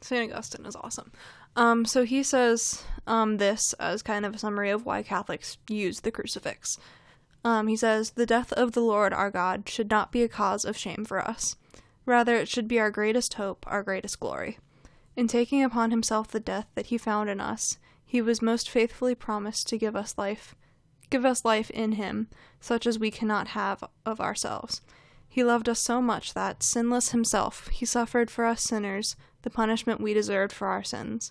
St. 0.00 0.32
Augustine 0.32 0.66
is 0.66 0.74
awesome. 0.76 1.12
Um, 1.56 1.84
so 1.84 2.04
he 2.04 2.22
says 2.22 2.82
um, 3.06 3.36
this 3.36 3.72
as 3.74 4.02
kind 4.02 4.24
of 4.24 4.34
a 4.34 4.38
summary 4.38 4.70
of 4.70 4.86
why 4.86 5.02
Catholics 5.02 5.58
use 5.68 6.00
the 6.00 6.10
crucifix. 6.10 6.78
Um, 7.44 7.68
he 7.68 7.76
says, 7.76 8.10
The 8.12 8.26
death 8.26 8.52
of 8.52 8.72
the 8.72 8.80
Lord 8.80 9.12
our 9.12 9.30
God 9.30 9.68
should 9.68 9.90
not 9.90 10.12
be 10.12 10.22
a 10.22 10.28
cause 10.28 10.64
of 10.64 10.76
shame 10.76 11.04
for 11.04 11.20
us. 11.20 11.56
Rather, 12.10 12.34
it 12.34 12.48
should 12.48 12.66
be 12.66 12.80
our 12.80 12.90
greatest 12.90 13.34
hope, 13.34 13.64
our 13.68 13.84
greatest 13.84 14.18
glory. 14.18 14.58
In 15.14 15.28
taking 15.28 15.62
upon 15.62 15.92
himself 15.92 16.26
the 16.26 16.40
death 16.40 16.66
that 16.74 16.86
he 16.86 16.98
found 16.98 17.30
in 17.30 17.40
us, 17.40 17.78
he 18.04 18.20
was 18.20 18.42
most 18.42 18.68
faithfully 18.68 19.14
promised 19.14 19.68
to 19.68 19.78
give 19.78 19.94
us 19.94 20.18
life, 20.18 20.56
give 21.08 21.24
us 21.24 21.44
life 21.44 21.70
in 21.70 21.92
him, 21.92 22.26
such 22.60 22.84
as 22.84 22.98
we 22.98 23.12
cannot 23.12 23.48
have 23.48 23.84
of 24.04 24.20
ourselves. 24.20 24.82
He 25.28 25.44
loved 25.44 25.68
us 25.68 25.78
so 25.78 26.02
much 26.02 26.34
that, 26.34 26.64
sinless 26.64 27.10
himself, 27.10 27.68
he 27.68 27.86
suffered 27.86 28.28
for 28.28 28.44
us 28.44 28.64
sinners 28.64 29.14
the 29.42 29.48
punishment 29.48 30.00
we 30.00 30.12
deserved 30.12 30.52
for 30.52 30.66
our 30.66 30.82
sins. 30.82 31.30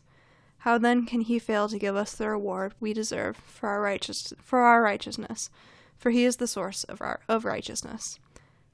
How 0.59 0.77
then 0.77 1.05
can 1.05 1.19
he 1.19 1.39
fail 1.39 1.67
to 1.67 1.77
give 1.77 1.97
us 1.97 2.15
the 2.15 2.29
reward 2.29 2.73
we 2.79 2.93
deserve 2.93 3.35
for 3.35 3.67
our 3.67 3.81
righteous 3.81 4.31
for 4.41 4.59
our 4.59 4.81
righteousness? 4.81 5.49
For 5.97 6.11
he 6.11 6.23
is 6.23 6.37
the 6.37 6.47
source 6.47 6.85
of 6.85 7.01
our 7.01 7.19
of 7.27 7.43
righteousness. 7.43 8.17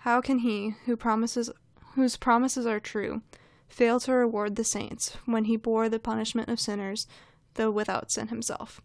How 0.05 0.21
can 0.21 0.37
he, 0.37 0.75
who 0.85 0.95
promises 0.95 1.49
whose 1.95 2.17
promises 2.17 2.65
are 2.65 2.79
true, 2.79 3.21
fail 3.67 3.99
to 4.01 4.13
reward 4.13 4.55
the 4.55 4.63
saints 4.63 5.17
when 5.25 5.45
he 5.45 5.57
bore 5.57 5.89
the 5.89 5.99
punishment 5.99 6.49
of 6.49 6.59
sinners, 6.59 7.07
though 7.55 7.71
without 7.71 8.11
sin 8.11 8.27
himself? 8.27 8.81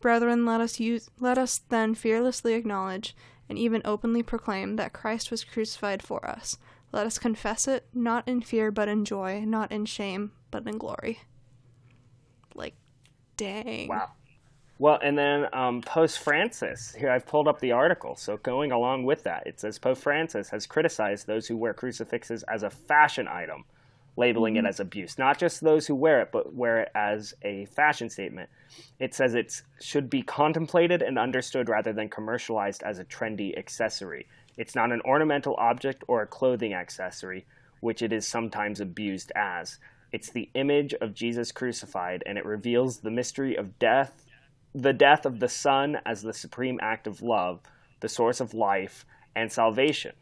Brethren, 0.00 0.44
let 0.44 0.60
us 0.60 0.80
use 0.80 1.08
let 1.18 1.38
us 1.38 1.60
then 1.68 1.94
fearlessly 1.94 2.54
acknowledge 2.54 3.16
and 3.48 3.58
even 3.58 3.82
openly 3.84 4.22
proclaim 4.22 4.76
that 4.76 4.92
Christ 4.92 5.30
was 5.30 5.44
crucified 5.44 6.02
for 6.02 6.24
us. 6.26 6.58
Let 6.92 7.06
us 7.06 7.18
confess 7.18 7.66
it, 7.66 7.86
not 7.92 8.26
in 8.28 8.40
fear 8.40 8.70
but 8.70 8.88
in 8.88 9.04
joy, 9.04 9.44
not 9.46 9.72
in 9.72 9.84
shame 9.84 10.32
but 10.50 10.66
in 10.66 10.78
glory. 10.78 11.20
Like, 12.54 12.74
dang. 13.36 13.88
Wow. 13.88 14.10
Well, 14.78 14.98
and 15.02 15.16
then 15.16 15.46
um, 15.52 15.82
Pope 15.82 16.10
Francis, 16.10 16.94
here 16.94 17.10
I've 17.10 17.26
pulled 17.26 17.46
up 17.46 17.60
the 17.60 17.72
article. 17.72 18.16
So 18.16 18.38
going 18.38 18.72
along 18.72 19.04
with 19.04 19.22
that, 19.22 19.46
it 19.46 19.60
says 19.60 19.78
Pope 19.78 19.98
Francis 19.98 20.50
has 20.50 20.66
criticized 20.66 21.26
those 21.26 21.46
who 21.46 21.56
wear 21.56 21.72
crucifixes 21.72 22.42
as 22.44 22.64
a 22.64 22.70
fashion 22.70 23.28
item, 23.28 23.64
labeling 24.16 24.54
mm-hmm. 24.54 24.66
it 24.66 24.68
as 24.68 24.80
abuse. 24.80 25.16
Not 25.16 25.38
just 25.38 25.60
those 25.60 25.86
who 25.86 25.94
wear 25.94 26.20
it, 26.22 26.30
but 26.32 26.54
wear 26.54 26.80
it 26.80 26.90
as 26.94 27.34
a 27.42 27.66
fashion 27.66 28.10
statement. 28.10 28.50
It 28.98 29.14
says 29.14 29.34
it 29.34 29.62
should 29.80 30.10
be 30.10 30.22
contemplated 30.22 31.02
and 31.02 31.20
understood 31.20 31.68
rather 31.68 31.92
than 31.92 32.08
commercialized 32.08 32.82
as 32.82 32.98
a 32.98 33.04
trendy 33.04 33.56
accessory. 33.56 34.26
It's 34.56 34.74
not 34.74 34.90
an 34.90 35.02
ornamental 35.02 35.54
object 35.56 36.02
or 36.08 36.22
a 36.22 36.26
clothing 36.26 36.74
accessory, 36.74 37.46
which 37.80 38.02
it 38.02 38.12
is 38.12 38.26
sometimes 38.26 38.80
abused 38.80 39.30
as. 39.36 39.78
It's 40.10 40.30
the 40.30 40.48
image 40.54 40.94
of 40.94 41.14
Jesus 41.14 41.52
crucified, 41.52 42.22
and 42.26 42.38
it 42.38 42.44
reveals 42.44 42.98
the 42.98 43.10
mystery 43.10 43.56
of 43.56 43.78
death, 43.78 44.24
the 44.74 44.92
death 44.92 45.24
of 45.24 45.38
the 45.38 45.48
Son 45.48 45.98
as 46.04 46.22
the 46.22 46.32
supreme 46.32 46.80
act 46.82 47.06
of 47.06 47.22
love, 47.22 47.60
the 48.00 48.08
source 48.08 48.40
of 48.40 48.54
life 48.54 49.06
and 49.36 49.52
salvation. 49.52 50.12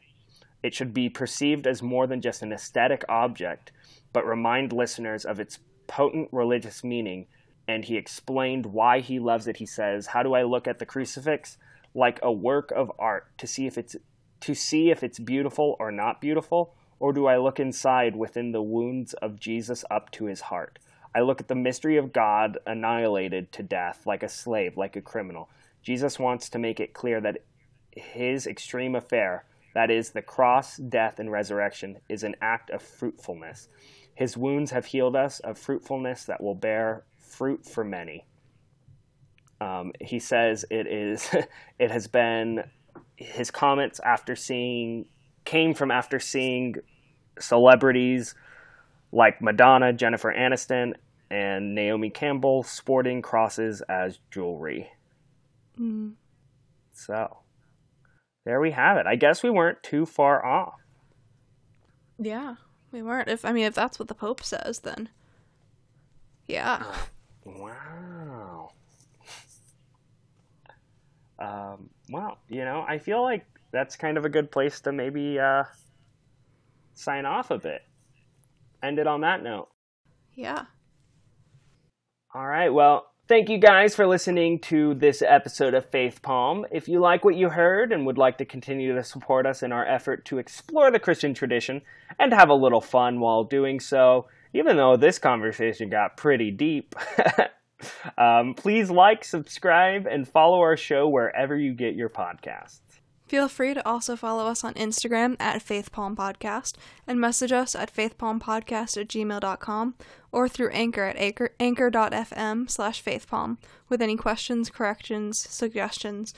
It 0.63 0.75
should 0.75 0.93
be 0.93 1.09
perceived 1.09 1.67
as 1.67 1.83
more 1.83 2.07
than 2.07 2.21
just 2.21 2.43
an 2.43 2.53
aesthetic 2.53 3.03
object, 3.09 3.73
but 4.13 4.27
remind 4.27 4.73
listeners 4.73 5.25
of 5.25 5.41
its 5.41 5.59
potent 5.87 6.29
religious 6.33 6.85
meaning. 6.85 7.27
And 7.67 7.85
he 7.85 7.97
explained 7.97 8.67
why 8.67 9.01
he 9.01 9.19
loves 9.19 9.49
it. 9.49 9.57
He 9.57 9.67
says, 9.67 10.09
How 10.09 10.23
do 10.23 10.35
I 10.35 10.43
look 10.43 10.69
at 10.69 10.79
the 10.79 10.87
crucifix? 10.87 11.57
Like 11.95 12.21
a 12.23 12.33
work 12.33 12.71
of 12.73 12.93
art 12.99 13.27
to 13.39 13.47
see 13.47 13.67
if 13.67 13.79
it's 13.79 13.97
to 14.41 14.55
see 14.55 14.91
if 14.91 15.03
it's 15.03 15.19
beautiful 15.21 15.77
or 15.79 15.93
not 15.93 16.21
beautiful, 16.21 16.75
or 16.99 17.13
do 17.13 17.27
I 17.27 17.39
look 17.39 17.61
inside 17.61 18.17
within 18.17 18.51
the 18.51 18.63
wounds 18.63 19.15
of 19.15 19.39
Jesus 19.39 19.85
up 19.91 20.11
to 20.13 20.25
his 20.25 20.43
heart? 20.43 20.79
I 21.15 21.21
look 21.21 21.41
at 21.41 21.49
the 21.49 21.55
mystery 21.55 21.97
of 21.97 22.13
God 22.13 22.59
annihilated 22.67 23.53
to 23.53 23.63
death 23.63 24.03
like 24.07 24.23
a 24.23 24.29
slave, 24.29 24.77
like 24.77 24.97
a 24.97 25.03
criminal. 25.03 25.51
Jesus 25.83 26.19
wants 26.19 26.49
to 26.51 26.59
make 26.59 26.81
it 26.81 26.95
clear 26.95 27.21
that 27.21 27.39
his 27.91 28.47
extreme 28.47 28.95
affair, 28.95 29.45
that 29.75 29.91
is, 29.91 30.11
the 30.11 30.23
cross, 30.23 30.77
death, 30.77 31.19
and 31.19 31.31
resurrection, 31.31 31.99
is 32.09 32.23
an 32.23 32.37
act 32.41 32.71
of 32.71 32.83
fruitfulness. 32.83 33.69
His 34.15 34.37
wounds 34.37 34.71
have 34.71 34.87
healed 34.87 35.17
us 35.17 35.41
of 35.41 35.59
fruitfulness 35.59 36.25
that 36.25 36.43
will 36.43 36.55
bear 36.55 37.05
fruit 37.19 37.67
for 37.67 37.85
many. 37.85 38.27
Um, 39.61 39.93
he 40.01 40.19
says 40.19 40.65
it 40.71 40.87
is, 40.87 41.29
it 41.79 41.91
has 41.91 42.07
been 42.07 42.65
his 43.17 43.51
comments 43.51 44.01
after 44.01 44.35
seeing 44.35 45.07
came 45.45 45.75
from 45.75 45.91
after 45.91 46.21
seeing 46.21 46.77
celebrities 47.39 48.35
like 49.13 49.41
Madonna, 49.43 49.93
Jennifer 49.93 50.33
Aniston, 50.33 50.95
and 51.31 51.75
Naomi 51.75 52.11
Campbell 52.11 52.63
sporting 52.63 53.23
crosses 53.23 53.83
as 53.83 54.19
jewelry. 54.31 54.91
Mm. 55.79 56.15
So, 56.93 57.39
there 58.45 58.61
we 58.61 58.73
have 58.73 58.97
it. 58.97 59.07
I 59.07 59.17
guess 59.17 59.43
we 59.43 59.51
weren't 59.51 59.83
too 59.83 60.05
far 60.07 60.45
off. 60.45 60.75
Yeah, 62.19 62.57
we 62.91 63.03
weren't. 63.03 63.29
If 63.29 63.45
I 63.45 63.53
mean, 63.53 63.65
if 63.65 63.75
that's 63.75 63.99
what 63.99 64.09
the 64.09 64.15
Pope 64.15 64.43
says, 64.43 64.81
then 64.81 65.09
yeah. 66.47 66.85
Wow. 67.45 68.73
Um, 71.39 71.91
well, 72.09 72.39
you 72.49 72.65
know, 72.65 72.85
I 72.87 72.99
feel 72.99 73.23
like 73.23 73.45
that's 73.73 73.97
kind 73.97 74.17
of 74.17 74.25
a 74.25 74.29
good 74.29 74.51
place 74.51 74.81
to 74.83 74.93
maybe 74.93 75.41
uh, 75.41 75.65
sign 76.95 77.27
off 77.27 77.51
a 77.51 77.59
bit. 77.59 77.83
End 78.83 78.99
it 78.99 79.07
on 79.07 79.21
that 79.21 79.43
note. 79.43 79.69
Yeah. 80.35 80.65
All 82.35 82.47
right. 82.47 82.71
Well, 82.71 83.07
thank 83.29 83.49
you 83.49 83.59
guys 83.59 83.95
for 83.95 84.07
listening 84.07 84.59
to 84.61 84.95
this 84.95 85.23
episode 85.23 85.75
of 85.75 85.89
Faith 85.91 86.21
Palm. 86.23 86.67
If 86.71 86.89
you 86.89 87.01
like 87.01 87.25
what 87.25 87.37
you 87.37 87.51
heard 87.51 87.93
and 87.93 88.07
would 88.07 88.19
like 88.19 88.39
to 88.39 88.45
continue 88.45 88.95
to 88.95 89.05
support 89.05 89.47
us 89.47 89.63
in 89.63 89.73
our 89.73 89.87
effort 89.87 90.25
to 90.27 90.39
explore 90.39 90.91
the 90.91 90.99
Christian 90.99 91.35
tradition 91.35 91.83
and 92.19 92.33
have 92.33 92.49
a 92.49 92.55
little 92.55 92.81
fun 92.81 93.21
while 93.21 93.45
doing 93.45 93.81
so, 93.81 94.27
even 94.53 94.77
though 94.77 94.97
this 94.97 95.19
conversation 95.19 95.89
got 95.89 96.17
pretty 96.17 96.51
deep, 96.51 96.95
um, 98.19 98.55
please 98.55 98.91
like, 98.91 99.25
subscribe, 99.25 100.07
and 100.07 100.29
follow 100.29 100.61
our 100.61 100.77
show 100.77 101.09
wherever 101.09 101.57
you 101.57 101.73
get 101.73 101.95
your 101.95 102.11
podcasts. 102.11 102.81
Feel 103.33 103.49
free 103.49 103.73
to 103.73 103.89
also 103.89 104.15
follow 104.15 104.47
us 104.47 104.63
on 104.63 104.75
Instagram 104.75 105.37
at 105.41 105.65
FaithPalmPodcast 105.65 106.75
and 107.07 107.19
message 107.19 107.51
us 107.51 107.75
at 107.75 107.91
faithpalmpodcast 107.91 109.01
at 109.01 109.09
gmail.com 109.09 109.95
or 110.31 110.51
through 110.51 110.69
Anchor 110.69 111.05
at 111.05 111.17
anchor, 111.17 111.55
anchor.fm 111.59 112.69
slash 112.69 113.03
faithpalm 113.03 113.57
with 113.89 114.03
any 114.03 114.17
questions, 114.17 114.69
corrections, 114.69 115.39
suggestions, 115.39 116.35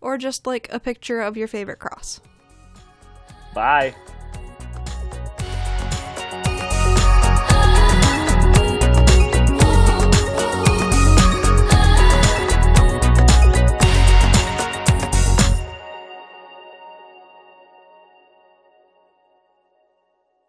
or 0.00 0.16
just 0.16 0.46
like 0.46 0.72
a 0.72 0.80
picture 0.80 1.20
of 1.20 1.36
your 1.36 1.48
favorite 1.48 1.80
cross. 1.80 2.18
Bye. 3.54 3.94